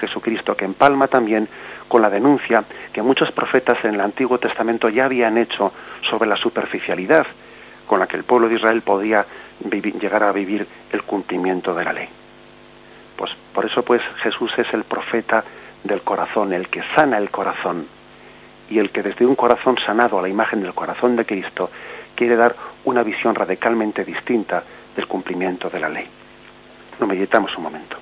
[0.08, 1.48] Jesucristo, que empalma también
[1.88, 5.72] con la denuncia que muchos profetas en el Antiguo Testamento ya habían hecho
[6.10, 7.26] sobre la superficialidad
[7.88, 9.26] con la que el pueblo de Israel podía
[9.70, 12.10] llegar a vivir el cumplimiento de la ley.
[13.16, 15.44] Pues por eso pues Jesús es el profeta
[15.84, 17.88] del corazón, el que sana el corazón
[18.70, 21.70] y el que desde un corazón sanado a la imagen del corazón de Cristo
[22.16, 24.64] quiere dar una visión radicalmente distinta
[24.96, 26.08] del cumplimiento de la ley.
[27.00, 27.98] Lo meditamos un momento.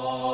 [0.00, 0.28] Oh.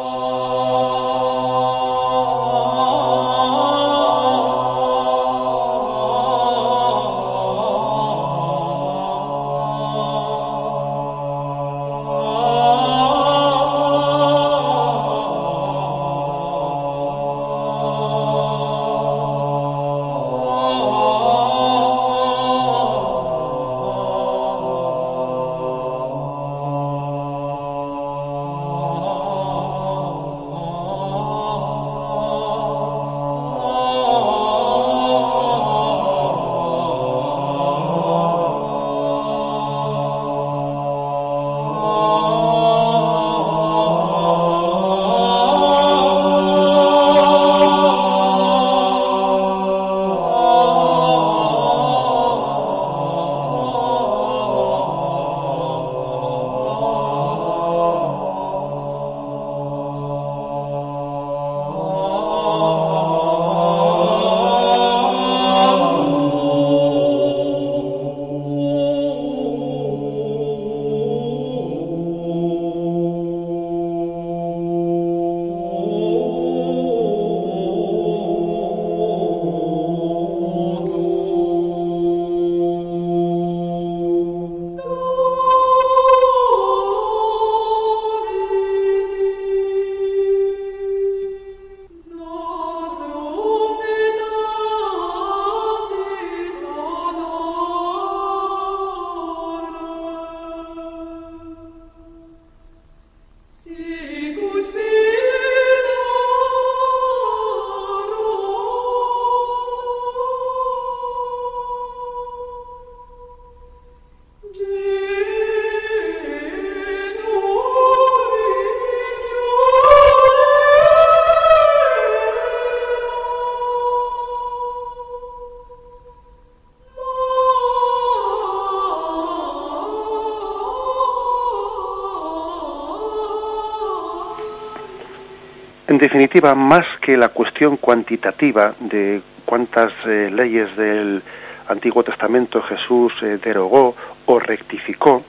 [135.94, 141.22] En definitiva, más que la cuestión cuantitativa de cuántas eh, leyes del
[141.68, 143.94] Antiguo Testamento Jesús eh, derogó
[144.26, 145.22] o rectificó,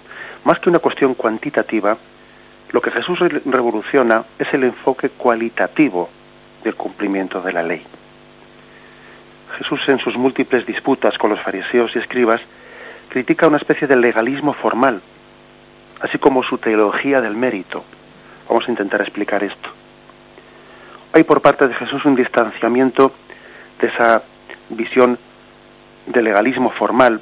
[0.43, 1.95] más que una cuestión cuantitativa,
[2.71, 6.09] lo que Jesús revoluciona es el enfoque cualitativo
[6.63, 7.83] del cumplimiento de la ley.
[9.59, 12.41] Jesús en sus múltiples disputas con los fariseos y escribas
[13.09, 14.99] critica una especie de legalismo formal,
[16.01, 17.83] así como su teología del mérito.
[18.49, 19.74] Vamos a intentar explicar esto.
[21.15, 23.13] Hay por parte de Jesús un distanciamiento
[23.79, 24.21] de esa
[24.67, 25.17] visión
[26.07, 27.21] de legalismo formal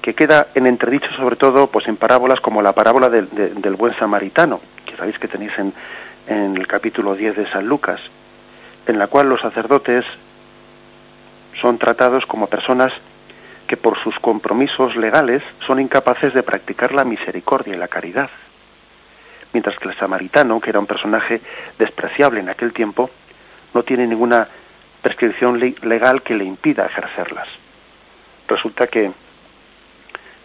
[0.00, 4.60] que queda en entredicho sobre todo pues en parábolas como la parábola del, buen samaritano,
[4.86, 5.72] que sabéis que tenéis en,
[6.28, 8.00] en el capítulo 10 de San Lucas,
[8.86, 10.04] en la cual los sacerdotes
[11.60, 12.92] son tratados como personas
[13.66, 18.30] que por sus compromisos legales son incapaces de practicar la misericordia y la caridad.
[19.54, 21.40] Mientras que el samaritano, que era un personaje
[21.78, 23.08] despreciable en aquel tiempo,
[23.72, 24.46] no tiene ninguna
[25.00, 27.48] prescripción legal que le impida ejercerlas.
[28.46, 29.12] Resulta que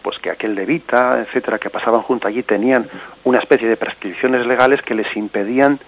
[0.02, 2.90] pues que aquel levita, etcétera, que pasaban junto allí tenían
[3.26, 5.80] una especie de prescripciones legales que les impedían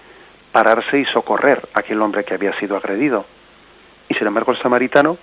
[0.52, 3.24] pararse y socorrer a aquel hombre que había sido agredido.
[4.08, 5.16] Y sin embargo el samaritano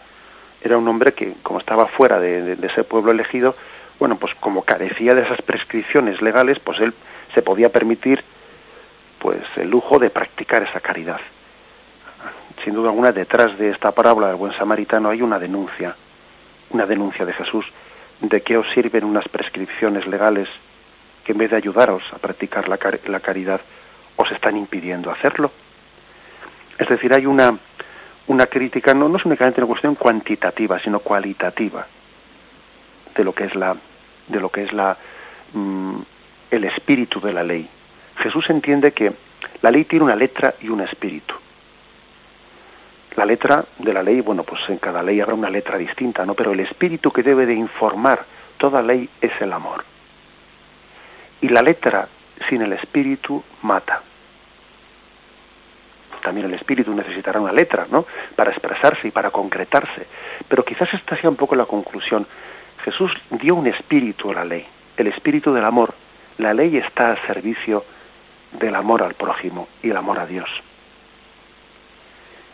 [0.61, 3.55] era un hombre que, como estaba fuera de, ese pueblo elegido,
[3.99, 6.93] bueno, pues como carecía de esas prescripciones legales, pues él
[7.33, 8.23] se podía permitir
[9.19, 11.19] pues el lujo de practicar esa caridad.
[12.63, 15.95] Sin duda alguna, detrás de esta parábola del buen samaritano hay una denuncia,
[16.71, 17.65] una denuncia de Jesús
[18.21, 20.49] de que os sirven unas prescripciones legales
[21.23, 23.61] que en vez de ayudaros a practicar la, la caridad,
[24.15, 25.51] os están impidiendo hacerlo.
[26.77, 27.57] Es decir, hay una
[28.29, 31.85] una crítica no, no es únicamente una cuestión cuantitativa, sino cualitativa
[33.15, 33.75] de lo que es la
[34.27, 34.95] de lo que es la
[35.53, 35.99] mm,
[36.51, 37.67] el espíritu de la ley.
[38.17, 39.13] Jesús entiende que
[39.61, 41.35] la ley tiene una letra y un espíritu.
[43.15, 46.35] La letra de la ley, bueno, pues en cada ley habrá una letra distinta, ¿no?
[46.35, 48.25] Pero el espíritu que debe de informar
[48.57, 49.83] toda ley es el amor.
[51.41, 52.07] Y la letra
[52.47, 54.03] sin el espíritu mata
[56.21, 58.05] también el espíritu necesitará una letra, ¿no?
[58.35, 60.05] Para expresarse y para concretarse.
[60.47, 62.25] Pero quizás esta sea un poco la conclusión.
[62.83, 64.65] Jesús dio un espíritu a la ley,
[64.97, 65.93] el espíritu del amor.
[66.39, 67.83] La ley está al servicio
[68.53, 70.49] del amor al prójimo y el amor a Dios.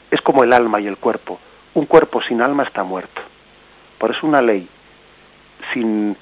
[0.09, 1.39] Es como el alma y el cuerpo.
[1.75, 3.21] Un cuerpo sin alma está muerto.
[3.99, 4.67] Por eso una ley
[5.71, 6.17] sin,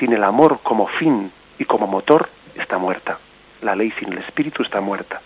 [0.00, 3.18] sin el amor como fin y como motor está muerta.
[3.62, 5.20] La ley sin el espíritu está muerta.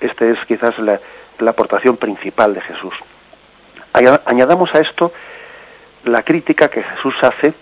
[0.00, 1.00] Esta es quizás la,
[1.46, 2.94] aportación principal de Jesús.
[4.24, 5.12] Añadamos a esto
[6.04, 7.52] la crítica que Jesús hace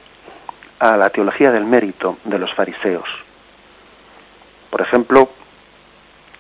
[0.79, 3.09] a la teología del mérito de los fariseos.
[4.71, 5.31] Por ejemplo,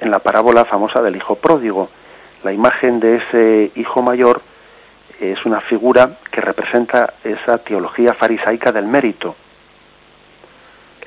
[0.01, 1.88] en la parábola famosa del hijo pródigo,
[2.44, 4.42] la imagen de ese hijo mayor
[5.20, 9.35] es una figura que representa esa teología farisaica del mérito.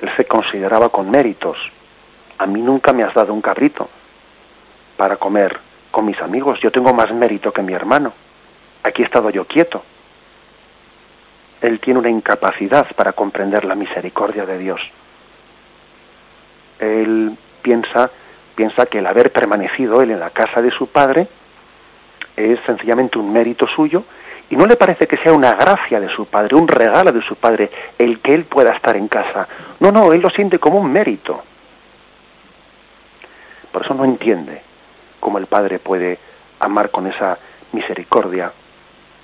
[0.00, 1.56] Él se consideraba con méritos.
[2.38, 3.88] A mí nunca me has dado un cabrito
[4.96, 5.58] para comer
[5.90, 6.58] con mis amigos.
[6.60, 8.12] Yo tengo más mérito que mi hermano.
[8.82, 9.82] Aquí he estado yo quieto.
[11.60, 14.80] Él tiene una incapacidad para comprender la misericordia de Dios.
[16.78, 18.10] Él piensa,
[18.54, 21.28] piensa que el haber permanecido él en la casa de su padre
[22.36, 24.04] es sencillamente un mérito suyo
[24.48, 27.36] y no le parece que sea una gracia de su padre, un regalo de su
[27.36, 29.46] padre, el que él pueda estar en casa.
[29.78, 31.42] No, no, él lo siente como un mérito.
[33.70, 34.62] Por eso no entiende
[35.20, 36.18] cómo el padre puede
[36.58, 37.38] amar con esa
[37.72, 38.50] misericordia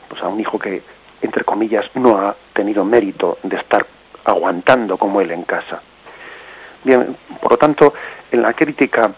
[0.09, 0.83] pues a un hijo que
[1.27, 3.87] entre comillas no ha tenido mérito de estar
[4.25, 5.81] aguantando como él en casa.
[6.83, 7.93] Bien, por lo tanto,
[8.31, 9.11] en la crítica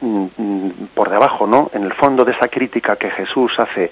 [0.00, 1.70] mm, mm, por debajo, ¿no?
[1.72, 3.90] En el fondo de esa crítica que Jesús hace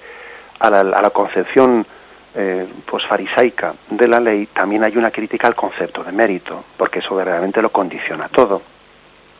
[0.59, 1.87] a la, concepción
[2.35, 7.01] eh, pues farisaica de la ley, también hay una crítica al concepto de mérito, porque
[7.01, 8.63] eso verdaderamente lo condiciona todo,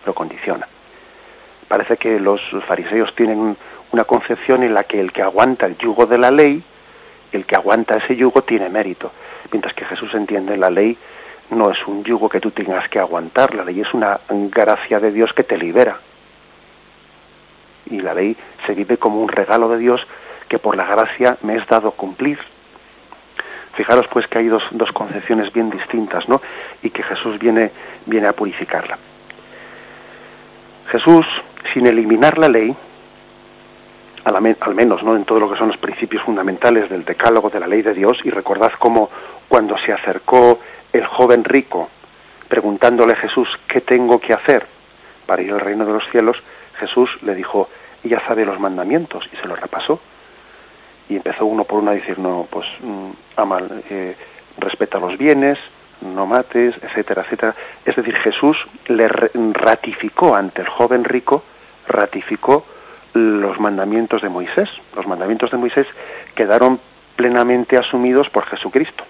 [0.05, 0.69] lo condiciona.
[1.69, 3.57] Parece que los fariseos tienen
[3.93, 6.63] una concepción en la que el que aguanta el yugo de la ley,
[7.37, 9.13] el que aguanta ese yugo tiene mérito,
[9.53, 10.99] mientras que Jesús entiende la ley
[11.51, 15.13] no es un yugo que tú tengas que aguantar, la ley es una gracia de
[15.13, 16.01] Dios que te libera.
[17.89, 20.01] Y la ley se vive como un regalo de Dios
[20.49, 22.39] que por la gracia me es dado cumplir.
[23.75, 26.41] Fijaros pues que hay dos, dos concepciones bien distintas, ¿no?
[26.83, 27.71] Y que Jesús viene,
[28.07, 28.99] viene a purificarla.
[30.91, 31.27] Jesús
[31.73, 32.75] sin eliminar la ley,
[34.27, 37.69] al, menos no en todo lo que son los principios fundamentales del decálogo de la
[37.69, 39.09] ley de Dios, y recordad cómo
[39.49, 40.59] cuando se acercó
[40.93, 41.89] el joven rico
[42.49, 44.67] preguntándole a Jesús qué tengo que hacer
[45.27, 46.37] para ir al reino de los cielos,
[46.79, 47.69] Jesús le dijo,
[48.03, 50.01] ella sabe los mandamientos y se los repasó.
[51.09, 53.61] Y empezó uno por uno a decir, no, pues mm, ama,
[53.91, 54.17] eh,
[54.59, 55.59] respeta los bienes,
[56.01, 57.55] no mates, etcétera, etcétera.
[57.85, 58.57] Es decir, Jesús
[58.89, 61.45] le ratificó ante el joven rico,
[61.87, 62.65] ratificó
[63.17, 64.69] los mandamientos de Moisés.
[64.95, 65.87] Los mandamientos de Moisés
[66.35, 66.81] quedaron
[67.17, 69.05] plenamente asumidos por Jesucristo.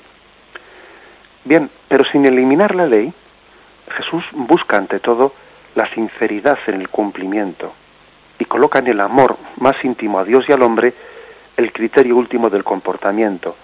[1.45, 3.13] Bien, pero sin eliminar la ley,
[3.97, 5.33] Jesús busca ante todo
[5.75, 7.73] la sinceridad en el cumplimiento
[8.39, 10.95] y coloca en el amor más íntimo a Dios y al hombre
[11.57, 13.57] el criterio último del comportamiento.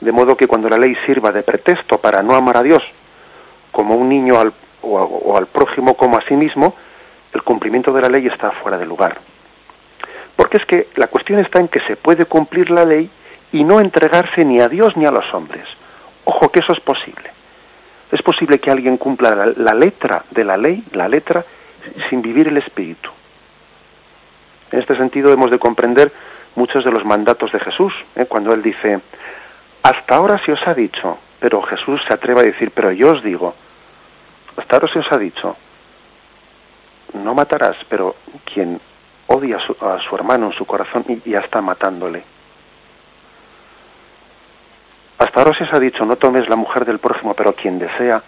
[0.00, 2.82] De modo que cuando la ley sirva de pretexto para no amar a Dios
[3.70, 6.74] como un niño al, o, al prójimo como a sí mismo,
[7.32, 9.18] el cumplimiento de la ley está fuera de lugar.
[10.36, 13.10] Porque es que la cuestión está en que se puede cumplir la ley
[13.52, 15.64] y no entregarse ni a Dios ni a los hombres.
[16.24, 17.30] Ojo que eso es posible.
[18.10, 21.44] Es posible que alguien cumpla la, letra de la ley, la letra,
[22.08, 23.10] sin vivir el espíritu.
[24.70, 26.12] En este sentido hemos de comprender
[26.56, 28.26] muchos de los mandatos de Jesús, ¿eh?
[28.26, 29.00] cuando Él dice,
[29.82, 33.22] hasta ahora se os ha dicho, pero Jesús se atreve a decir, pero yo os
[33.22, 33.54] digo,
[34.56, 35.56] hasta ahora se os ha dicho,
[37.14, 38.80] no matarás, pero quien
[39.26, 42.22] odia a su, hermano en su corazón y ya está matándole.
[45.18, 48.22] Hasta ahora se ha dicho, no tomes la mujer del prójimo, pero quien desea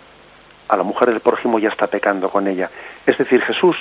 [0.68, 2.70] a la mujer del prójimo ya está pecando con ella.
[3.04, 3.76] Es decir, Jesús,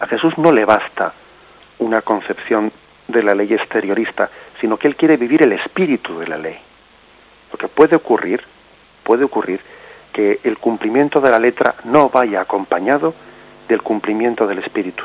[0.00, 1.12] a Jesús no le basta
[1.78, 2.72] una concepción
[3.06, 4.30] de la ley exteriorista,
[4.60, 6.58] sino que él quiere vivir el espíritu de la ley.
[7.50, 8.42] Porque puede ocurrir,
[9.02, 9.60] puede ocurrir
[10.12, 13.14] que el cumplimiento de la letra no vaya acompañado
[13.68, 15.04] del cumplimiento del espíritu.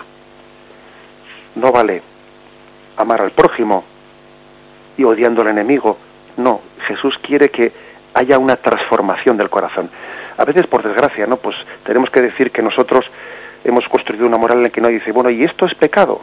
[1.56, 2.02] No vale
[2.98, 3.84] amar al prójimo
[4.98, 5.98] y odiando al enemigo.
[6.38, 7.72] No, Jesús quiere que
[8.14, 9.90] haya una transformación del corazón.
[10.38, 11.38] A veces, por desgracia, ¿no?
[11.38, 13.06] Pues tenemos que decir que nosotros
[13.64, 16.22] hemos construido una moral en la que no dice, bueno, ¿y esto es pecado?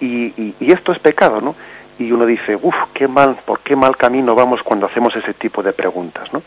[0.00, 1.54] y, esto es pecado, ¿no?
[1.98, 5.62] Y uno dice, uff, qué mal, por qué mal camino vamos cuando hacemos ese tipo
[5.62, 6.42] de preguntas, ¿no?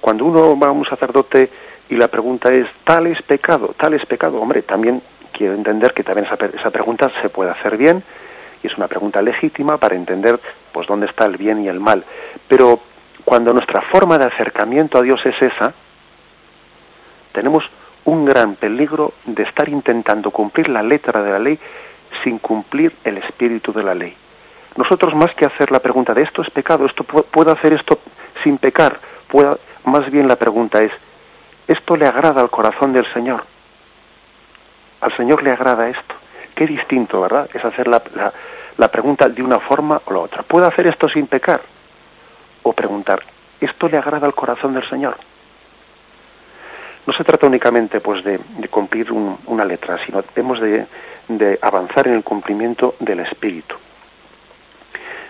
[0.00, 1.50] Cuando uno va a un sacerdote
[1.88, 5.02] y la pregunta es, tal es pecado, tal es pecado, hombre, también
[5.40, 8.02] quiero entender que también esa, pregunta se puede hacer bien
[8.62, 10.38] y es una pregunta legítima para entender
[10.70, 12.04] pues dónde está el bien y el mal.
[12.46, 12.78] Pero
[13.24, 15.72] cuando nuestra forma de acercamiento a Dios es esa,
[17.32, 17.64] tenemos
[18.04, 21.58] un gran peligro de estar intentando cumplir la letra de la ley
[22.22, 24.14] sin cumplir el espíritu de la ley.
[24.76, 27.98] Nosotros más que hacer la pregunta de esto es pecado, esto puedo hacer esto
[28.44, 29.00] sin pecar,
[29.84, 30.92] más bien la pregunta es,
[31.66, 33.42] ¿esto le agrada al corazón del Señor?
[35.00, 36.14] Al Señor le agrada esto.
[36.54, 37.48] Qué distinto, ¿verdad?
[37.54, 38.02] Es hacer la,
[38.76, 40.42] la, pregunta de una forma o la otra.
[40.42, 41.62] ¿Puedo hacer esto sin pecar?
[42.62, 43.22] O preguntar,
[43.60, 45.16] ¿esto le agrada al corazón del Señor?
[47.06, 50.86] No se trata únicamente pues de, cumplir una letra, sino hemos de,
[51.28, 53.76] de avanzar en el cumplimiento del Espíritu.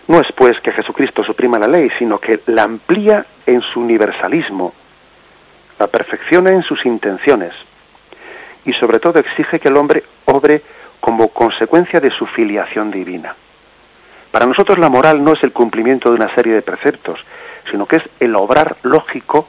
[0.09, 4.75] No es pues que Jesucristo suprima la ley, sino que la amplía en su universalismo,
[5.79, 7.55] la perfecciona en sus intenciones
[8.65, 10.63] y sobre todo exige que el hombre obre
[11.01, 13.35] como consecuencia de su filiación divina.
[14.31, 17.19] Para nosotros la moral no es el cumplimiento de una serie de preceptos,
[17.71, 19.49] sino que es el obrar lógico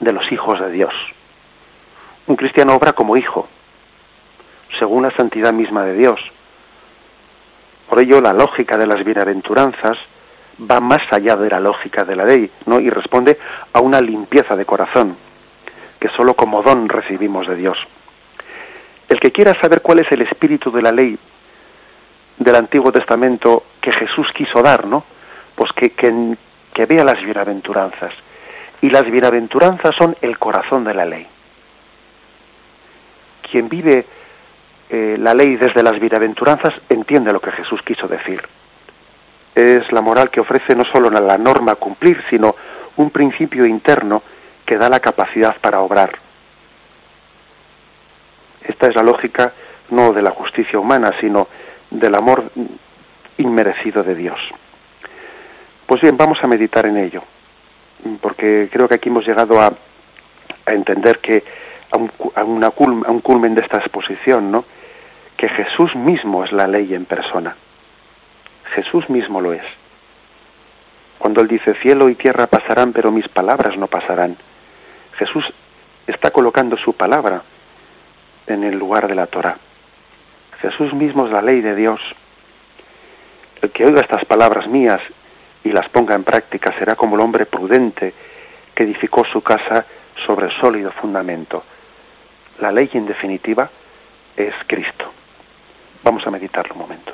[0.00, 0.92] de los hijos de Dios.
[2.26, 3.48] Un cristiano obra como hijo,
[4.78, 6.20] según la santidad misma de Dios.
[7.88, 9.98] Por ello, la lógica de las bienaventuranzas
[10.70, 12.80] va más allá de la lógica de la ley, ¿no?
[12.80, 13.38] Y responde
[13.72, 15.16] a una limpieza de corazón,
[15.98, 17.78] que sólo como don recibimos de Dios.
[19.10, 21.18] El que quiera saber cuál es el espíritu de la ley
[22.38, 25.04] del Antiguo Testamento que Jesús quiso dar, ¿no?
[25.56, 28.14] Pues que, que, vea las bienaventuranzas.
[28.80, 31.26] Y las bienaventuranzas son el corazón de la ley.
[33.50, 34.06] Quien vive
[34.88, 38.40] eh, la ley desde las bienaventuranzas entiende lo que Jesús quiso decir.
[39.56, 42.54] Es la moral que ofrece no solo la norma a cumplir, sino
[42.96, 44.22] un principio interno
[44.64, 46.29] que da la capacidad para obrar.
[48.80, 49.52] Esta es la lógica
[49.90, 51.48] no de la justicia humana, sino
[51.90, 52.50] del amor
[53.36, 54.40] inmerecido de Dios.
[55.84, 57.22] Pues bien, vamos a meditar en ello,
[58.22, 59.70] porque creo que aquí hemos llegado a,
[60.64, 61.44] a entender que
[61.90, 62.10] a un,
[62.46, 64.64] una, a un culmen de esta exposición, ¿no?
[65.36, 67.54] que Jesús mismo es la ley en persona.
[68.74, 69.64] Jesús mismo lo es.
[71.18, 74.38] Cuando Él dice, cielo y tierra pasarán, pero mis palabras no pasarán,
[75.18, 75.44] Jesús
[76.06, 77.42] está colocando su palabra
[78.50, 79.56] en el lugar de la Torah.
[80.60, 82.00] Jesús mismo es la ley de Dios.
[83.62, 85.00] El que oiga estas palabras mías
[85.64, 88.12] y las ponga en práctica será como el hombre prudente
[88.74, 89.84] que edificó su casa
[90.26, 91.64] sobre sólido fundamento.
[92.60, 93.70] La ley, en definitiva,
[94.36, 95.10] es Cristo.
[96.02, 97.12] Vamos a meditarlo un momento.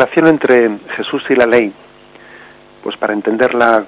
[0.00, 1.70] Relación entre Jesús y la ley,
[2.82, 3.84] pues para entenderla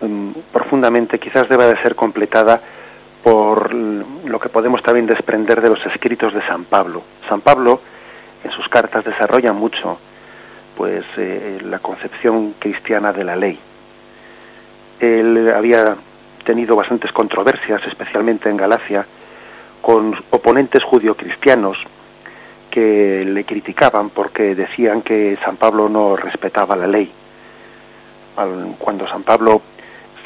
[0.00, 2.60] mm, profundamente quizás deba de ser completada
[3.22, 7.02] por lo que podemos también desprender de los escritos de San Pablo.
[7.28, 7.80] San Pablo
[8.42, 9.98] en sus cartas desarrolla mucho
[10.76, 13.58] pues eh, la concepción cristiana de la ley.
[14.98, 15.96] Él había
[16.44, 19.06] tenido bastantes controversias, especialmente en Galacia,
[19.80, 21.78] con oponentes judio-cristianos
[22.76, 27.10] que le criticaban porque decían que San Pablo no respetaba la ley.
[28.78, 29.62] Cuando San Pablo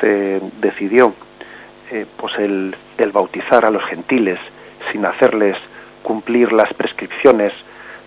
[0.00, 1.14] se decidió
[1.92, 4.40] eh, pues el, el, bautizar a los gentiles
[4.90, 5.56] sin hacerles
[6.02, 7.52] cumplir las prescripciones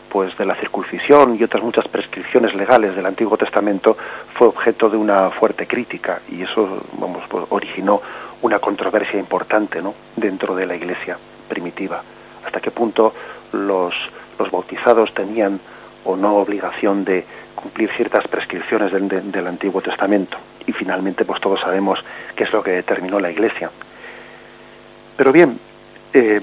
[0.09, 3.95] pues de la circuncisión y otras muchas prescripciones legales del Antiguo Testamento
[4.33, 8.01] fue objeto de una fuerte crítica y eso vamos pues, originó
[8.41, 9.93] una controversia importante ¿no?
[10.17, 11.17] dentro de la Iglesia
[11.47, 12.03] primitiva
[12.45, 13.13] hasta qué punto
[13.53, 13.93] los
[14.39, 15.59] los bautizados tenían
[16.05, 17.25] o no obligación de
[17.55, 20.37] cumplir ciertas prescripciones del, Antiguo Testamento.
[20.65, 21.99] Y finalmente, pues todos sabemos
[22.35, 23.69] qué es lo que determinó la Iglesia.
[25.15, 25.59] Pero bien,
[26.13, 26.41] eh,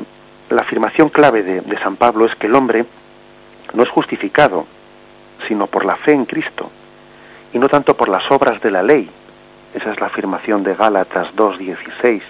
[0.49, 2.84] la afirmación clave de, San Pablo es que el hombre
[3.74, 4.66] no es justificado,
[5.47, 6.70] sino por la fe en Cristo,
[7.53, 9.09] y no tanto por las obras de la ley.
[9.74, 12.22] Esa es la afirmación de Gálatas 2.16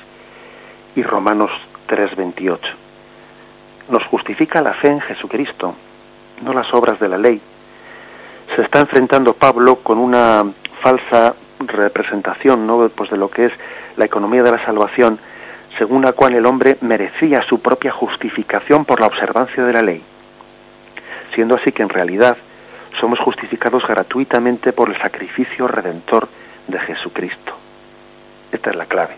[0.96, 1.50] y Romanos
[1.88, 2.89] 3.28
[3.90, 5.74] nos justifica la fe en Jesucristo,
[6.42, 7.40] no las obras de la ley.
[8.54, 10.44] Se está enfrentando Pablo con una
[10.80, 12.88] falsa representación ¿no?
[12.88, 13.52] pues de lo que es
[13.96, 15.18] la economía de la salvación,
[15.78, 20.02] según la cual el hombre merecía su propia justificación por la observancia de la ley,
[21.34, 22.36] siendo así que en realidad
[22.98, 26.28] somos justificados gratuitamente por el sacrificio redentor
[26.66, 27.52] de Jesucristo.
[28.52, 29.14] Esta es la clave.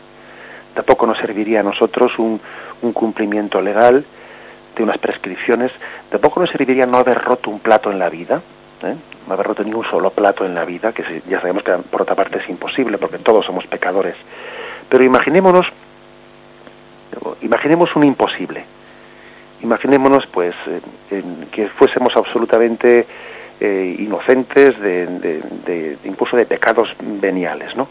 [0.74, 2.40] Tampoco nos serviría a nosotros un,
[2.82, 4.04] un cumplimiento legal
[4.76, 5.72] de unas prescripciones.
[6.10, 8.42] Tampoco nos serviría no haber roto un plato en la vida,
[8.82, 8.94] ¿eh?
[9.26, 12.02] no haber roto ni un solo plato en la vida, que ya sabemos que por
[12.02, 14.16] otra parte es imposible porque todos somos pecadores.
[14.88, 15.66] Pero imaginémonos,
[17.42, 18.64] imaginemos un imposible.
[19.62, 20.54] Imaginémonos pues
[21.52, 23.06] que fuésemos absolutamente
[23.60, 27.86] eh, inocentes de, incluso de pecados veniales, ¿no?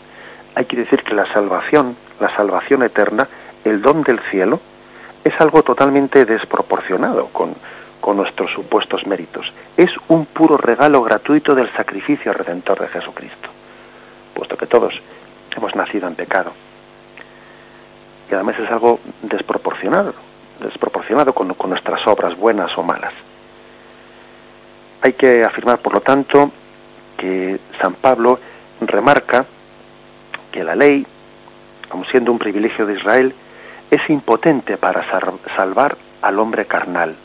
[0.53, 3.25] Hay que decir que la salvación, la salvación eterna,
[3.63, 4.59] el don del cielo,
[5.23, 7.55] es algo totalmente desproporcionado con,
[7.99, 9.45] con nuestros supuestos méritos.
[9.77, 13.49] Es un puro regalo gratuito del sacrificio redentor de Jesucristo,
[14.33, 14.93] puesto que todos
[15.55, 16.51] hemos nacido en pecado.
[18.29, 20.13] Y además es algo desproporcionado,
[20.59, 23.13] desproporcionado con, con nuestras obras buenas o malas.
[25.01, 26.51] Hay que afirmar, por lo tanto,
[27.17, 28.39] que San Pablo
[28.81, 29.45] remarca
[30.51, 31.05] que la ley,
[31.89, 33.33] como siendo un privilegio de Israel,
[33.91, 35.05] es impotente para
[35.55, 37.15] salvar al hombre carnal.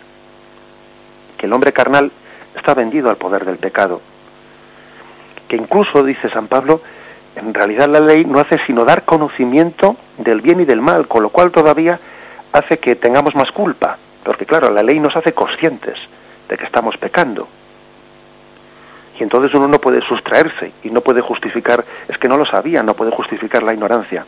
[1.39, 2.11] Que el hombre carnal
[2.57, 4.01] está vendido al poder del pecado.
[5.49, 6.81] Que incluso, dice San Pablo,
[7.37, 11.23] en realidad la ley no hace sino dar conocimiento del bien y del mal, con
[11.23, 12.01] lo cual todavía
[12.53, 15.97] hace que tengamos más culpa, porque claro, la ley nos hace conscientes
[16.49, 17.47] de que estamos pecando.
[19.21, 22.83] Y entonces uno no puede sustraerse y no puede justificar, es que no lo sabía,
[22.83, 24.27] no puede justificar la ignorancia.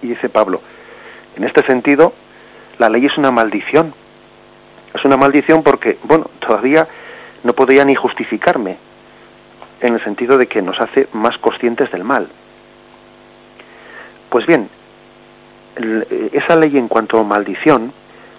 [0.00, 0.60] Y dice Pablo,
[1.36, 2.12] en este sentido,
[2.78, 3.94] la ley es una maldición.
[4.94, 6.86] Es una maldición porque, bueno, todavía
[7.44, 8.76] no podría ni justificarme,
[9.80, 12.28] en el sentido de que nos hace más conscientes del mal.
[14.30, 14.68] Pues bien,
[16.32, 17.92] esa ley en cuanto a maldición,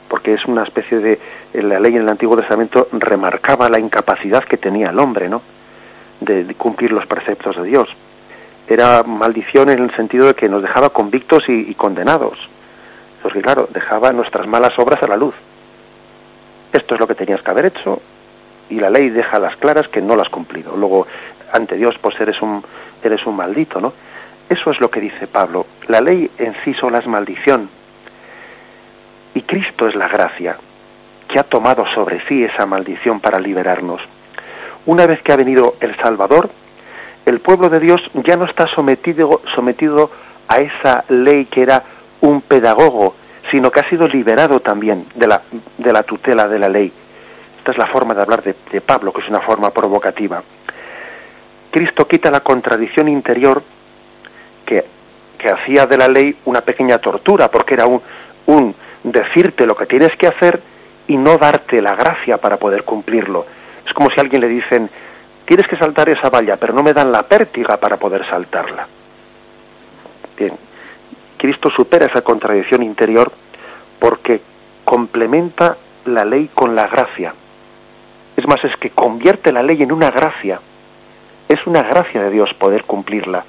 [0.08, 1.20] porque es una especie de
[1.54, 5.42] la ley en el Antiguo Testamento remarcaba la incapacidad que tenía el hombre, ¿no?
[6.20, 7.90] De, cumplir los preceptos de Dios.
[8.68, 12.38] Era maldición en el sentido de que nos dejaba convictos y, condenados,
[13.24, 15.34] porque claro, dejaba nuestras malas obras a la luz.
[16.72, 18.02] Esto es lo que tenías que haber hecho
[18.70, 20.76] y la ley deja las claras que no las has cumplido.
[20.76, 21.08] Luego,
[21.52, 22.64] ante Dios, pues eres un,
[23.02, 23.94] eres un maldito, ¿no?
[24.50, 25.66] Eso es lo que dice Pablo.
[25.88, 27.70] La ley en sí sola es maldición,
[29.34, 30.58] y Cristo es la gracia
[31.28, 34.02] que ha tomado sobre sí esa maldición para liberarnos.
[34.86, 36.50] Una vez que ha venido el Salvador,
[37.26, 40.12] el pueblo de Dios ya no está sometido, sometido
[40.48, 41.84] a esa ley que era
[42.24, 43.16] un pedagogo,
[43.52, 45.42] sino que ha sido liberado también de la,
[45.78, 46.92] de la tutela de la ley.
[47.58, 50.42] Esta es la forma de hablar de, Pablo, que es una forma provocativa.
[51.70, 53.62] Cristo quita la contradicción interior
[54.66, 54.86] que,
[55.38, 58.02] que hacía de la ley una pequeña tortura, porque era un,
[58.46, 60.62] un decirte lo que tienes que hacer
[61.08, 63.46] y no darte la gracia para poder cumplirlo.
[63.86, 64.90] Es como si a alguien le dicen,
[65.46, 68.88] tienes que saltar esa valla, pero no me dan la pértiga para poder saltarla.
[70.38, 70.54] Bien,
[71.44, 73.30] Cristo supera esa contradicción interior
[74.00, 74.40] porque
[74.86, 75.76] complementa
[76.06, 77.34] la ley con la gracia.
[78.38, 80.62] Es más, es que convierte la ley en una gracia.
[81.50, 83.44] Es una gracia de Dios poder cumplirla.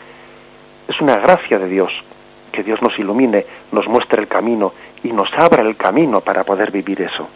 [0.88, 1.92] Es una gracia de Dios
[2.50, 4.72] que Dios nos ilumine, nos muestre el camino
[5.04, 7.28] y nos abra el camino para poder vivir eso.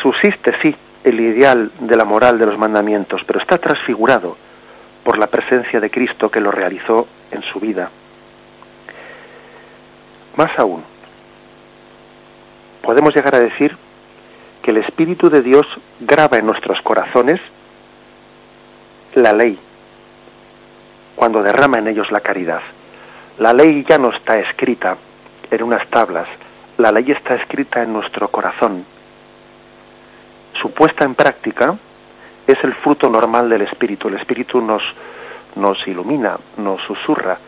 [0.00, 4.36] Subsiste, sí, el ideal de la moral de los mandamientos, pero está transfigurado
[5.02, 7.90] por la presencia de Cristo que lo realizó en su vida.
[10.36, 10.84] Más aún,
[12.82, 13.76] podemos llegar a decir
[14.62, 15.66] que el Espíritu de Dios
[16.00, 17.40] graba en nuestros corazones
[19.14, 19.58] la ley,
[21.14, 22.60] cuando derrama en ellos la caridad.
[23.38, 24.96] La ley ya no está escrita
[25.50, 26.28] en unas tablas,
[26.76, 28.84] la ley está escrita en nuestro corazón.
[30.60, 31.76] Su puesta en práctica
[32.46, 34.08] es el fruto normal del Espíritu.
[34.08, 34.82] El Espíritu nos,
[35.54, 37.38] nos ilumina, nos susurra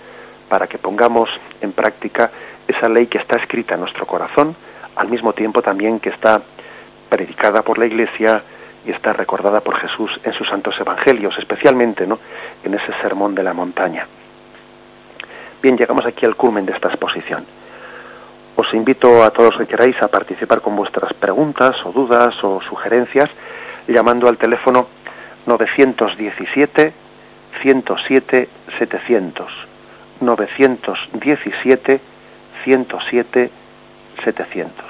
[0.48, 1.28] para que pongamos
[1.60, 2.30] en práctica
[2.68, 4.54] esa ley que está escrita en nuestro corazón,
[4.94, 6.42] al mismo tiempo también que está
[7.08, 8.42] predicada por la Iglesia
[8.86, 12.18] y está recordada por Jesús en sus santos evangelios, especialmente ¿no?
[12.62, 14.06] en ese sermón de la montaña.
[15.62, 17.44] Bien, llegamos aquí al culmen de esta exposición.
[18.54, 22.60] Os invito a todos los que queráis a participar con vuestras preguntas o dudas o
[22.62, 23.30] sugerencias
[23.86, 24.88] llamando al teléfono
[25.46, 26.92] 917
[27.62, 28.48] 107
[28.78, 29.52] 700
[30.20, 32.00] 917
[32.68, 33.50] 107
[34.24, 34.84] 700.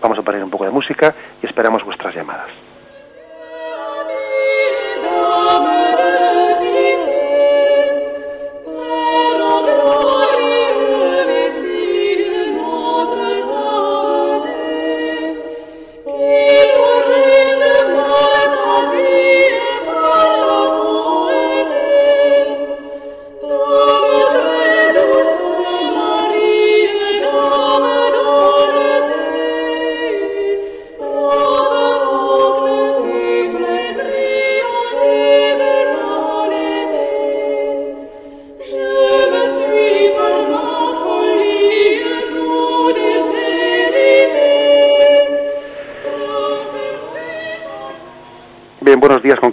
[0.00, 2.48] Vamos a poner un poco de música y esperamos vuestras llamadas.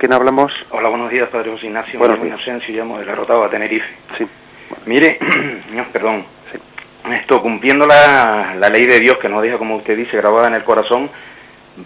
[0.04, 0.52] Quién hablamos?
[0.72, 1.98] Hola, buenos días, Padre José Ignacio.
[1.98, 3.88] Buenos llamo Inocencio, llamo de la Rotava, Tenerife.
[4.18, 4.28] Sí.
[4.86, 5.18] Mire,
[5.72, 6.26] no, perdón,
[7.22, 10.56] esto cumpliendo la, la ley de Dios que nos deja, como usted dice, grabada en
[10.56, 11.10] el corazón,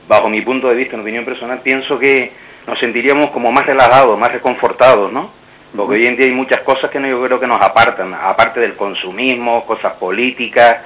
[0.07, 2.31] bajo mi punto de vista, en opinión personal, pienso que
[2.65, 5.29] nos sentiríamos como más relajados, más reconfortados, ¿no?
[5.75, 8.59] Porque hoy en día hay muchas cosas que no, yo creo que nos apartan, aparte
[8.59, 10.77] del consumismo, cosas políticas,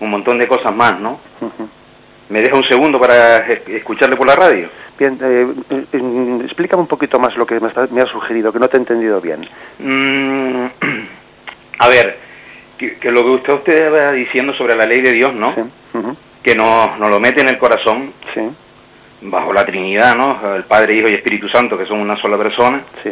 [0.00, 1.18] un montón de cosas más, ¿no?
[1.40, 1.66] Ujú.
[2.28, 4.68] ¿Me deja un segundo para es- escucharle por la radio?
[4.98, 5.46] Bien, eh,
[6.54, 8.80] explícame un poquito más lo que me, está- me has sugerido, que no te he
[8.80, 9.46] entendido bien.
[9.80, 10.66] Mm,
[11.80, 12.16] a ver,
[12.78, 15.52] que, que lo que usted, usted va diciendo sobre la ley de Dios, ¿no?
[15.54, 15.62] Sí.
[16.42, 18.40] Que nos, nos lo mete en el corazón, Sí.
[19.22, 20.54] bajo la Trinidad, ¿no?
[20.54, 23.10] El Padre, Hijo y Espíritu Santo, que son una sola persona, Sí.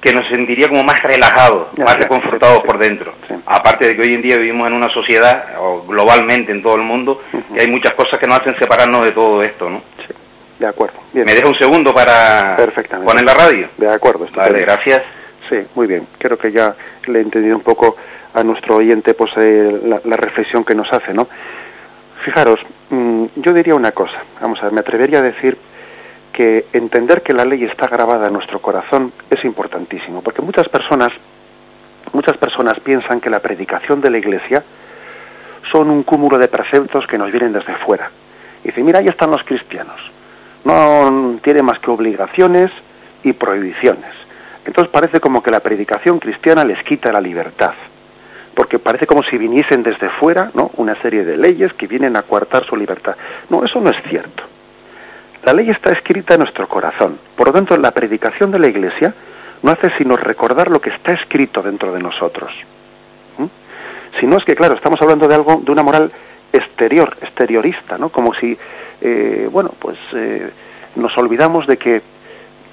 [0.00, 3.14] que nos sentiría como más relajados, Ya, más reconfortados por dentro.
[3.28, 3.34] sí.
[3.46, 6.82] Aparte de que hoy en día vivimos en una sociedad, o globalmente en todo el
[6.82, 7.54] mundo, Ujú.
[7.54, 9.82] que hay muchas cosas que nos hacen separarnos de todo esto, ¿no?
[10.58, 10.98] De acuerdo.
[11.12, 11.26] Bien.
[11.26, 13.10] ¿Me deja un segundo para Perfectamente.
[13.10, 13.68] poner la radio?
[13.76, 14.26] De acuerdo.
[14.34, 15.00] Vale, gracias.
[15.48, 16.06] Sí, muy bien.
[16.18, 16.74] Creo que ya
[17.06, 17.96] le he entendido un poco
[18.32, 21.28] a nuestro oyente pues eh, la, la reflexión que nos hace, ¿no?
[22.24, 22.58] Fijaros,
[22.90, 24.22] mm, yo diría una cosa.
[24.40, 25.58] Vamos a ver, me atrevería a decir
[26.32, 31.10] que entender que la ley está grabada en nuestro corazón es importantísimo, porque muchas personas,
[32.12, 34.64] muchas personas piensan que la predicación de la Iglesia
[35.70, 38.10] son un cúmulo de preceptos que nos vienen desde fuera.
[38.64, 40.00] Y dice, mira, ahí están los cristianos.
[40.64, 42.70] No tienen más que obligaciones
[43.22, 44.12] y prohibiciones.
[44.64, 47.74] Entonces parece como que la predicación cristiana les quita la libertad,
[48.54, 50.70] porque parece como si viniesen desde fuera, ¿no?
[50.76, 53.16] Una serie de leyes que vienen a coartar su libertad.
[53.50, 54.42] No, eso no es cierto.
[55.44, 57.18] La ley está escrita en nuestro corazón.
[57.36, 59.12] Por lo tanto, la predicación de la Iglesia
[59.62, 62.50] no hace sino recordar lo que está escrito dentro de nosotros.
[63.36, 63.46] ¿Mm?
[64.18, 66.10] Si no es que, claro, estamos hablando de algo, de una moral
[66.52, 68.08] exterior, exteriorista, ¿no?
[68.08, 68.56] Como si,
[69.00, 70.50] eh, bueno, pues eh,
[70.96, 72.02] nos olvidamos de que,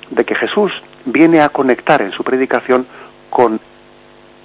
[0.10, 0.72] de que Jesús
[1.06, 2.86] viene a conectar en su predicación
[3.30, 3.60] con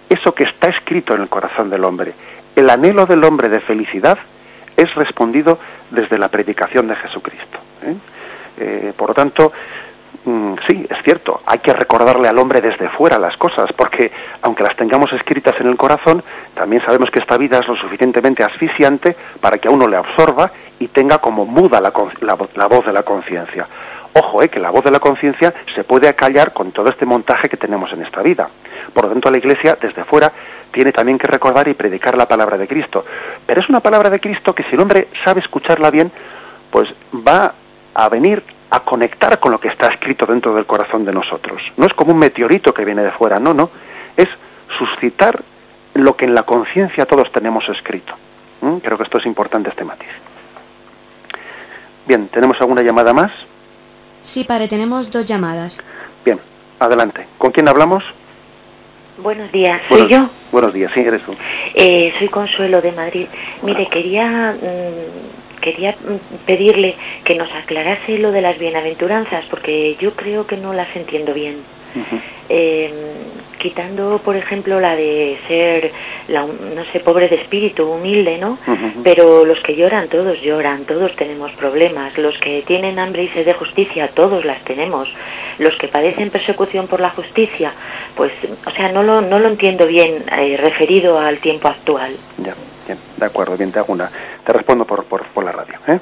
[0.08, 2.14] eso que está escrito en el corazón del hombre.
[2.54, 4.18] El anhelo del hombre de felicidad
[4.76, 5.58] es respondido
[5.90, 7.58] desde la predicación de Jesucristo.
[7.82, 8.92] ¿eh?
[8.96, 9.52] Por lo tanto,
[10.66, 14.10] sí, es cierto, hay que recordarle al hombre desde fuera las cosas, porque
[14.42, 16.22] aunque las tengamos escritas en el corazón,
[16.54, 20.50] también sabemos que esta vida es lo suficientemente asfixiante para que a uno le absorba
[20.80, 21.92] y tenga como muda la,
[22.54, 23.66] la voz de la conciencia.
[24.14, 27.48] Ojo, eh, que la voz de la conciencia se puede acallar con todo este montaje
[27.48, 28.48] que tenemos en esta vida.
[28.94, 30.32] Por lo tanto, la Iglesia, desde fuera,
[30.72, 33.04] tiene también que recordar y predicar la palabra de Cristo.
[33.46, 36.10] Pero es una palabra de Cristo que si el hombre sabe escucharla bien,
[36.70, 37.52] pues va
[37.94, 41.62] a venir a conectar con lo que está escrito dentro del corazón de nosotros.
[41.76, 43.70] No es como un meteorito que viene de fuera, no, no.
[44.16, 44.28] Es
[44.78, 45.42] suscitar
[45.94, 48.14] lo que en la conciencia todos tenemos escrito.
[48.60, 48.76] ¿Mm?
[48.78, 50.08] Creo que esto es importante, este matiz.
[52.06, 53.32] Bien, ¿tenemos alguna llamada más?
[54.22, 55.78] Sí, padre, tenemos dos llamadas.
[56.24, 56.40] Bien,
[56.78, 57.26] adelante.
[57.38, 58.02] ¿Con quién hablamos?
[59.18, 60.28] Buenos días, soy Buenos- yo.
[60.52, 61.34] Buenos días, sí, eres tú.
[61.74, 63.26] Eh, soy Consuelo de Madrid.
[63.62, 66.94] Mire, quería mm, quería mm, pedirle
[67.24, 71.56] que nos aclarase lo de las bienaventuranzas, porque yo creo que no las entiendo bien.
[72.48, 72.92] Eh,
[73.66, 75.90] quitando, por ejemplo, la de ser,
[76.28, 78.58] la, no sé, pobre de espíritu, humilde, ¿no?
[79.02, 82.16] Pero los que lloran, todos lloran, todos tenemos problemas.
[82.16, 85.08] Los que tienen hambre y sed de justicia, todos las tenemos.
[85.58, 87.72] Los que padecen persecución por la justicia,
[88.14, 88.30] pues,
[88.64, 92.16] o sea, no lo, no lo entiendo bien eh, referido al tiempo actual.
[92.38, 92.54] Ya,
[92.86, 94.08] bien, de acuerdo, bien, te hago una.
[94.44, 95.98] Te respondo por, por, por la radio, ¿eh?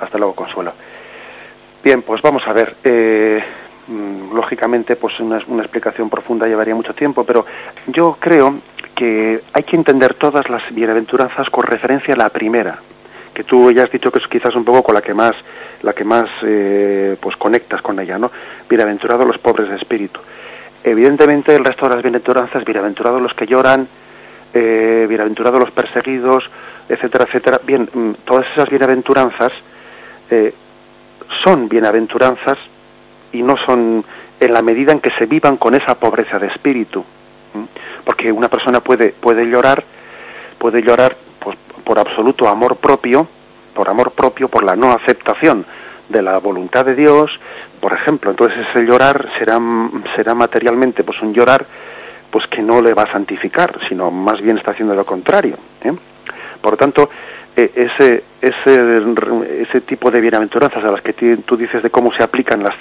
[0.00, 0.72] Hasta luego, Consuelo.
[1.84, 2.74] Bien, pues vamos a ver.
[2.84, 3.42] eh,
[3.88, 7.46] lógicamente, pues una, una explicación profunda llevaría mucho tiempo, pero
[7.86, 8.60] yo creo
[8.94, 12.78] que hay que entender todas las bienaventuranzas con referencia a la primera,
[13.34, 15.32] que tú ya has dicho que es quizás un poco con la que más,
[15.82, 18.30] la que más, eh, pues conectas con ella, ¿no?
[18.68, 20.20] Bienaventurados los pobres de espíritu.
[20.82, 23.86] Evidentemente, el resto de las bienaventuranzas, bienaventurados los que lloran,
[24.54, 26.44] eh, bienaventurados los perseguidos,
[26.88, 27.60] etcétera, etcétera.
[27.64, 29.52] Bien, mm, todas esas bienaventuranzas
[30.30, 30.54] eh,
[31.44, 32.56] son bienaventuranzas
[33.32, 34.04] y no son
[34.40, 37.04] en la medida en que se vivan con esa pobreza de espíritu.
[38.04, 39.82] Porque una persona puede, puede llorar,
[40.58, 43.26] puede llorar pues, por absoluto amor propio,
[43.74, 45.64] por amor propio, por la no aceptación
[46.08, 47.30] de la voluntad de Dios,
[47.80, 48.30] por ejemplo.
[48.30, 49.58] Entonces ese llorar será,
[50.14, 51.66] será materialmente pues un llorar
[52.30, 55.56] pues que no le va a santificar, sino más bien está haciendo lo contrario.
[55.82, 55.92] ¿eh?
[56.60, 57.08] Por lo tanto,
[57.56, 62.62] ese, ese, ese tipo de bienaventuranzas a las que tú dices de cómo se aplican
[62.62, 62.74] las,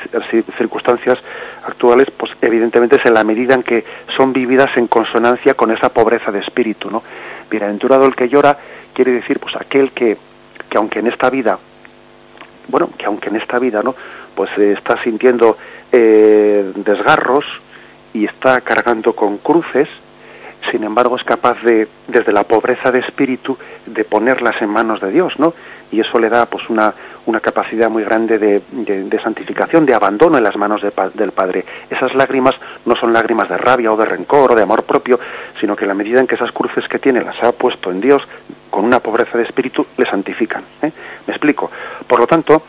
[0.58, 1.18] circunstancias
[1.66, 3.86] actuales, pues evidentemente es en la medida en que
[4.18, 7.04] son vividas en consonancia con esa pobreza de espíritu, ¿no?
[7.50, 8.58] Bienaventurado el que llora
[8.94, 10.18] quiere decir pues aquel que,
[10.70, 11.58] que aunque en esta vida
[12.68, 13.96] bueno, que aunque en esta vida no
[14.36, 15.58] pues está sintiendo
[15.92, 17.46] desgarros
[18.14, 19.88] y está cargando con cruces,
[20.72, 25.11] sin embargo es capaz de, desde la pobreza de espíritu, de ponerlas en manos de
[25.11, 25.53] Dios, ¿no?
[25.91, 26.93] Y eso le da pues una,
[27.26, 30.82] una capacidad muy grande de, de, santificación, de abandono en las manos
[31.13, 31.63] del Padre.
[31.89, 32.55] Esas lágrimas
[32.86, 35.20] no son lágrimas de rabia o de rencor o de amor propio,
[35.59, 38.01] sino que en la medida en que esas cruces que tiene las ha puesto en
[38.01, 38.22] Dios,
[38.70, 40.63] con una pobreza de espíritu, le santifican.
[40.82, 40.91] ¿eh?
[41.28, 41.72] Me explico.
[42.07, 42.61] Por lo tanto,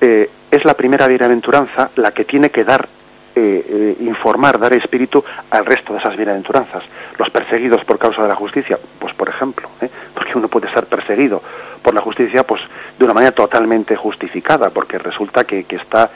[0.00, 2.88] eh, es la primera bienaventuranza la que tiene que dar
[3.34, 6.82] eh, eh, informar, dar espíritu al resto de esas bienaventuranzas.
[7.18, 9.88] Los perseguidos por causa de la justicia, pues por ejemplo, ¿eh?
[10.12, 11.42] porque uno puede ser perseguido
[11.82, 12.60] por la justicia, pues
[12.98, 16.10] de una manera totalmente justificada, porque resulta que, que está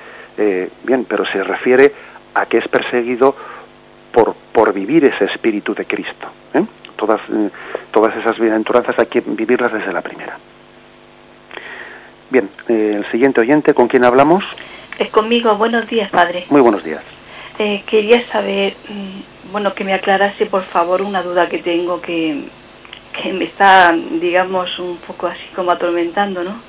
[0.84, 1.90] bien, pero se refiere
[2.34, 3.34] a que es perseguido
[4.12, 6.28] por, por vivir ese espíritu de Cristo.
[6.96, 7.22] Todas,
[7.90, 10.36] todas esas bienaventuranzas hay que vivirlas desde la primera.
[12.28, 14.44] Bien, el siguiente oyente, ¿con quién hablamos?
[14.98, 15.54] Es conmigo.
[15.56, 16.46] Buenos días, padre.
[16.48, 17.02] Muy buenos días.
[17.58, 22.44] Eh, quería saber, mm, bueno, que me aclarase por favor una duda que tengo que,
[23.22, 26.60] que me está, digamos, un poco así como atormentando, ¿no?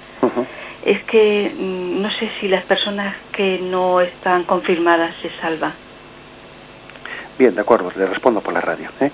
[0.86, 5.74] Es que mm, no sé si las personas que no están confirmadas se salvan.
[7.38, 8.90] Bien, de acuerdo, le respondo por la radio.
[9.00, 9.12] ¿eh?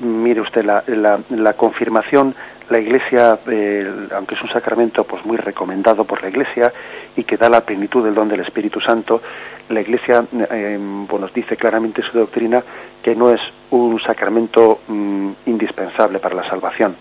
[0.00, 2.34] Mire usted, la, la, la confirmación
[2.68, 6.72] la Iglesia, eh, aunque es un sacramento pues muy recomendado por la Iglesia
[7.16, 9.20] y que da la plenitud del don del Espíritu Santo,
[9.68, 12.62] la Iglesia eh, nos dice claramente su doctrina
[13.02, 13.40] que no es
[13.70, 16.94] un sacramento mm, indispensable para la salvación.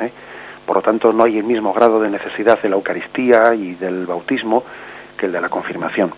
[0.00, 0.10] ¿eh?
[0.64, 4.06] Por lo tanto, no hay el mismo grado de necesidad de la Eucaristía y del
[4.06, 4.64] bautismo
[5.16, 6.12] que el de la confirmación.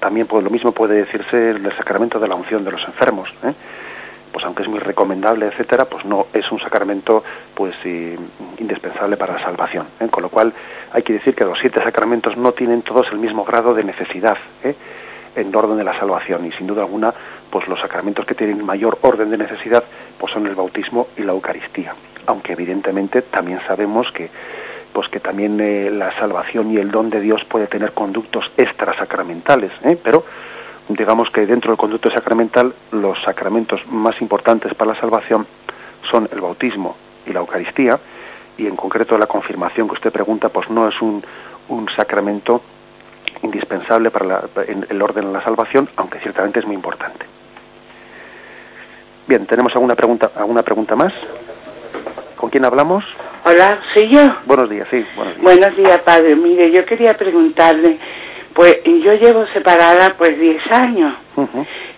[0.00, 3.28] También pues, lo mismo puede decirse del sacramento de la unción de los enfermos.
[3.44, 3.54] ¿eh?
[4.34, 7.22] Pues aunque es muy recomendable, etcétera, pues no es un sacramento
[7.54, 7.72] pues
[8.58, 9.86] indispensable para la salvación.
[10.00, 10.08] ¿eh?
[10.10, 10.52] Con lo cual
[10.92, 14.36] hay que decir que los siete sacramentos no tienen todos el mismo grado de necesidad
[14.64, 14.74] ¿eh?
[15.36, 17.14] en orden de la salvación y sin duda alguna
[17.48, 19.84] pues los sacramentos que tienen mayor orden de necesidad
[20.18, 21.94] pues son el bautismo y la Eucaristía.
[22.26, 24.30] Aunque evidentemente también sabemos que
[24.92, 29.70] pues que también eh, la salvación y el don de Dios puede tener conductos extrasacramentales,
[29.84, 29.96] ¿eh?
[30.02, 30.24] pero
[30.88, 35.46] digamos que dentro del conducto sacramental los sacramentos más importantes para la salvación
[36.10, 37.98] son el bautismo y la Eucaristía,
[38.56, 41.24] y en concreto la confirmación que usted pregunta, pues no es un,
[41.68, 42.62] un sacramento
[43.42, 44.44] indispensable para la,
[44.88, 47.26] el orden de la salvación, aunque ciertamente es muy importante.
[49.26, 51.12] Bien, ¿tenemos alguna pregunta, alguna pregunta más?
[52.36, 53.04] ¿Con quién hablamos?
[53.44, 54.20] Hola, ¿soy yo?
[54.46, 55.42] Buenos días, sí, buenos días.
[55.42, 56.36] Buenos días, padre.
[56.36, 57.98] Mire, yo quería preguntarle,
[58.54, 61.14] pues yo llevo separada pues 10 años.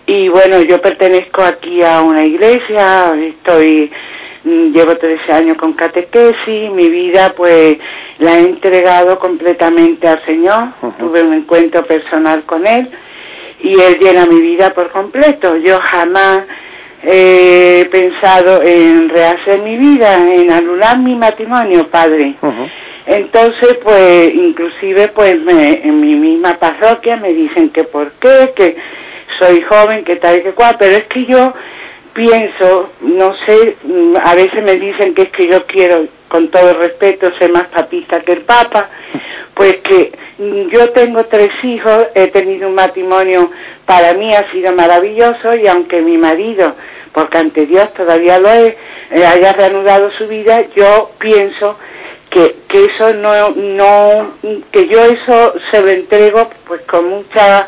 [0.05, 3.91] Y bueno, yo pertenezco aquí a una iglesia, estoy
[4.43, 7.77] mm, llevo 13 años con catequesis, mi vida pues
[8.19, 12.89] la he entregado completamente al Señor, tuve un encuentro personal con Él
[13.59, 15.57] y Él llena mi vida por completo.
[15.57, 16.41] Yo jamás
[17.03, 22.35] he pensado en rehacer mi vida, en anular mi matrimonio, Padre.
[23.07, 28.75] Entonces, pues, inclusive, pues, me, en mi misma parroquia me dicen que por qué, que
[29.39, 31.53] soy joven, que tal y que cual, pero es que yo
[32.13, 33.77] pienso, no sé,
[34.23, 38.19] a veces me dicen que es que yo quiero, con todo respeto, ser más papista
[38.21, 38.89] que el Papa,
[39.53, 40.11] pues que
[40.73, 43.51] yo tengo tres hijos, he tenido un matrimonio,
[43.85, 46.75] para mí ha sido maravilloso y aunque mi marido,
[47.13, 48.75] porque ante Dios todavía lo es,
[49.11, 51.77] eh, haya reanudado su vida, yo pienso
[52.29, 54.33] que, que eso no, no,
[54.71, 57.67] que yo eso se lo entrego pues con mucha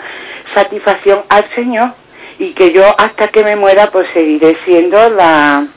[0.54, 1.94] satisfacción al Señor
[2.40, 5.68] y que yo hasta que me muera pues seguiré siendo la,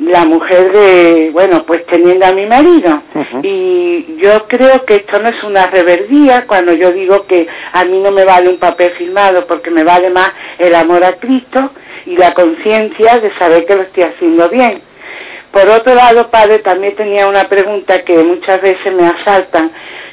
[0.00, 3.02] la mujer de, bueno, pues teniendo a mi marido.
[3.42, 8.00] Y yo creo que esto no es una reverdía cuando yo digo que a mí
[8.00, 10.28] no me vale un papel firmado porque me vale más
[10.58, 11.72] el amor a Cristo
[12.06, 14.82] y la conciencia de saber que lo estoy haciendo bien.
[15.52, 19.70] Por otro lado, padre, también tenía una pregunta que muchas veces me asaltan.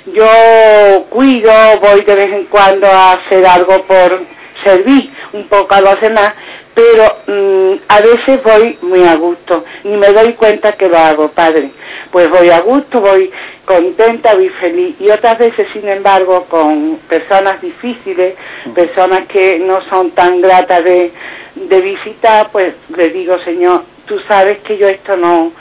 [0.07, 4.25] Yo cuido, voy de vez en cuando a hacer algo por
[4.65, 6.33] servir un poco a los demás,
[6.73, 11.31] pero mm, a veces voy muy a gusto, ni me doy cuenta que lo hago,
[11.31, 11.71] padre.
[12.11, 13.31] Pues voy a gusto, voy
[13.63, 14.95] contenta, voy feliz.
[14.99, 18.35] Y otras veces, sin embargo, con personas difíciles,
[18.73, 21.13] personas que no son tan gratas de,
[21.55, 25.53] de visitar, pues le digo, Señor, tú sabes que yo esto no,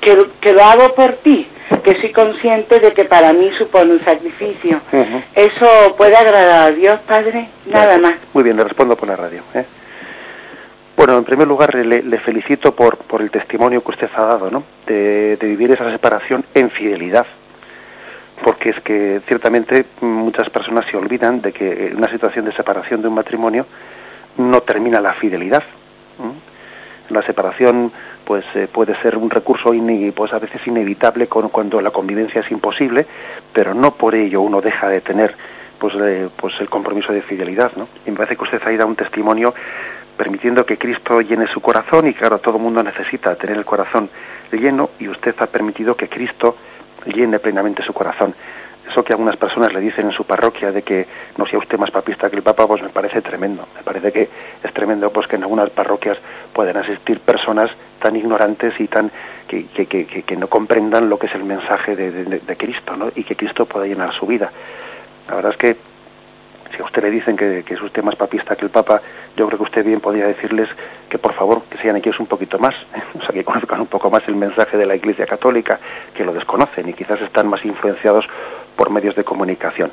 [0.00, 1.46] que, que lo hago por ti,
[1.84, 4.80] que soy consciente de que para mí supone un sacrificio.
[5.34, 7.48] ¿Eso puede agradar a Dios, Padre?
[7.66, 8.14] Nada más.
[8.32, 9.42] Muy bien, le respondo por la radio.
[9.54, 9.64] ¿eh?
[10.96, 14.64] Bueno, en primer lugar le, felicito por, por el testimonio que usted ha dado, ¿no?
[14.86, 17.26] De, vivir esa separación en fidelidad.
[18.42, 23.02] porque es que ciertamente muchas personas se olvidan de que en una situación de separación
[23.02, 23.66] de un matrimonio
[24.38, 25.62] no termina la fidelidad.
[27.10, 27.92] La separación
[28.24, 29.72] pues eh, puede ser un recurso
[30.14, 33.06] pues a veces inevitable cuando la convivencia es imposible,
[33.52, 35.34] pero no por ello uno deja de tener
[35.78, 37.88] pues, eh, pues el compromiso de fidelidad, ¿no?
[38.06, 39.52] Y me parece que usted ha dado un testimonio
[40.16, 44.08] permitiendo que Cristo llene su corazón y claro, todo el mundo necesita tener el corazón
[44.52, 46.56] lleno y usted ha permitido que Cristo
[47.06, 48.34] llene plenamente su corazón.
[48.90, 51.92] Eso que algunas personas le dicen en su parroquia de que no sea usted más
[51.92, 53.68] papista que el Papa, pues me parece tremendo.
[53.76, 54.28] Me parece que
[54.64, 56.18] es tremendo pues que en algunas parroquias
[56.52, 57.70] pueden asistir personas
[58.00, 59.10] tan ignorantes y tan
[59.46, 63.12] que, que, que, que no comprendan lo que es el mensaje de, de, Cristo, ¿no?
[63.14, 64.50] Y que Cristo pueda llenar su vida.
[65.28, 65.76] La verdad es que
[66.74, 69.02] si a usted le dicen que, que, es usted más papista que el Papa,
[69.36, 70.68] yo creo que usted bien podría decirles
[71.08, 72.74] que por favor que sean ellos un poquito más,
[73.18, 75.78] o sea, que conozcan un poco más el mensaje de la Iglesia Católica,
[76.14, 78.24] que lo desconocen y quizás están más influenciados
[78.80, 79.90] por medios de comunicación.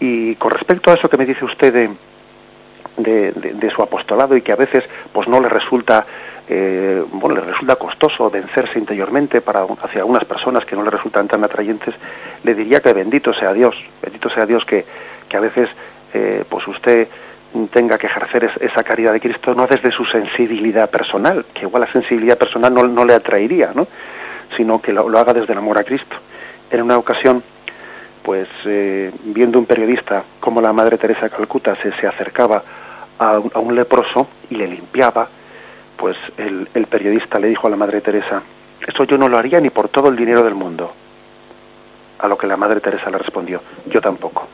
[0.00, 1.72] Y con respecto a eso que me dice usted
[2.96, 6.04] de, de, su apostolado y que a veces pues no le resulta
[6.48, 11.28] eh, bueno le resulta costoso vencerse interiormente para hacia algunas personas que no le resultan
[11.28, 11.94] tan atrayentes
[12.42, 14.84] le diría que bendito sea Dios bendito sea Dios que,
[15.28, 15.68] que a veces
[16.12, 17.06] eh, pues usted
[17.72, 21.92] tenga que ejercer esa caridad de Cristo no desde su sensibilidad personal, que igual la
[21.92, 23.86] sensibilidad personal no, no le atraería, ¿no?
[24.56, 26.16] sino que lo, haga desde el amor a Cristo.
[26.70, 27.42] En una ocasión,
[28.22, 32.62] pues eh, viendo un periodista como la Madre Teresa de Calcuta se, se acercaba
[33.18, 35.28] a un, leproso y le limpiaba,
[35.96, 38.42] pues el, periodista le dijo a la Madre Teresa,
[38.86, 40.92] eso yo no lo haría ni por todo el dinero del mundo.
[42.20, 44.46] A lo que la Madre Teresa le respondió, yo tampoco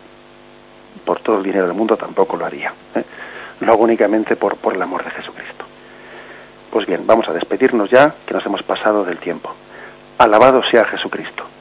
[1.04, 2.72] por todo el dinero del mundo tampoco lo haría.
[2.94, 3.04] ¿eh?
[3.60, 5.64] Lo hago únicamente por, por el amor de Jesucristo.
[6.70, 9.52] Pues bien, vamos a despedirnos ya, que nos hemos pasado del tiempo.
[10.18, 11.53] Alabado sea Jesucristo.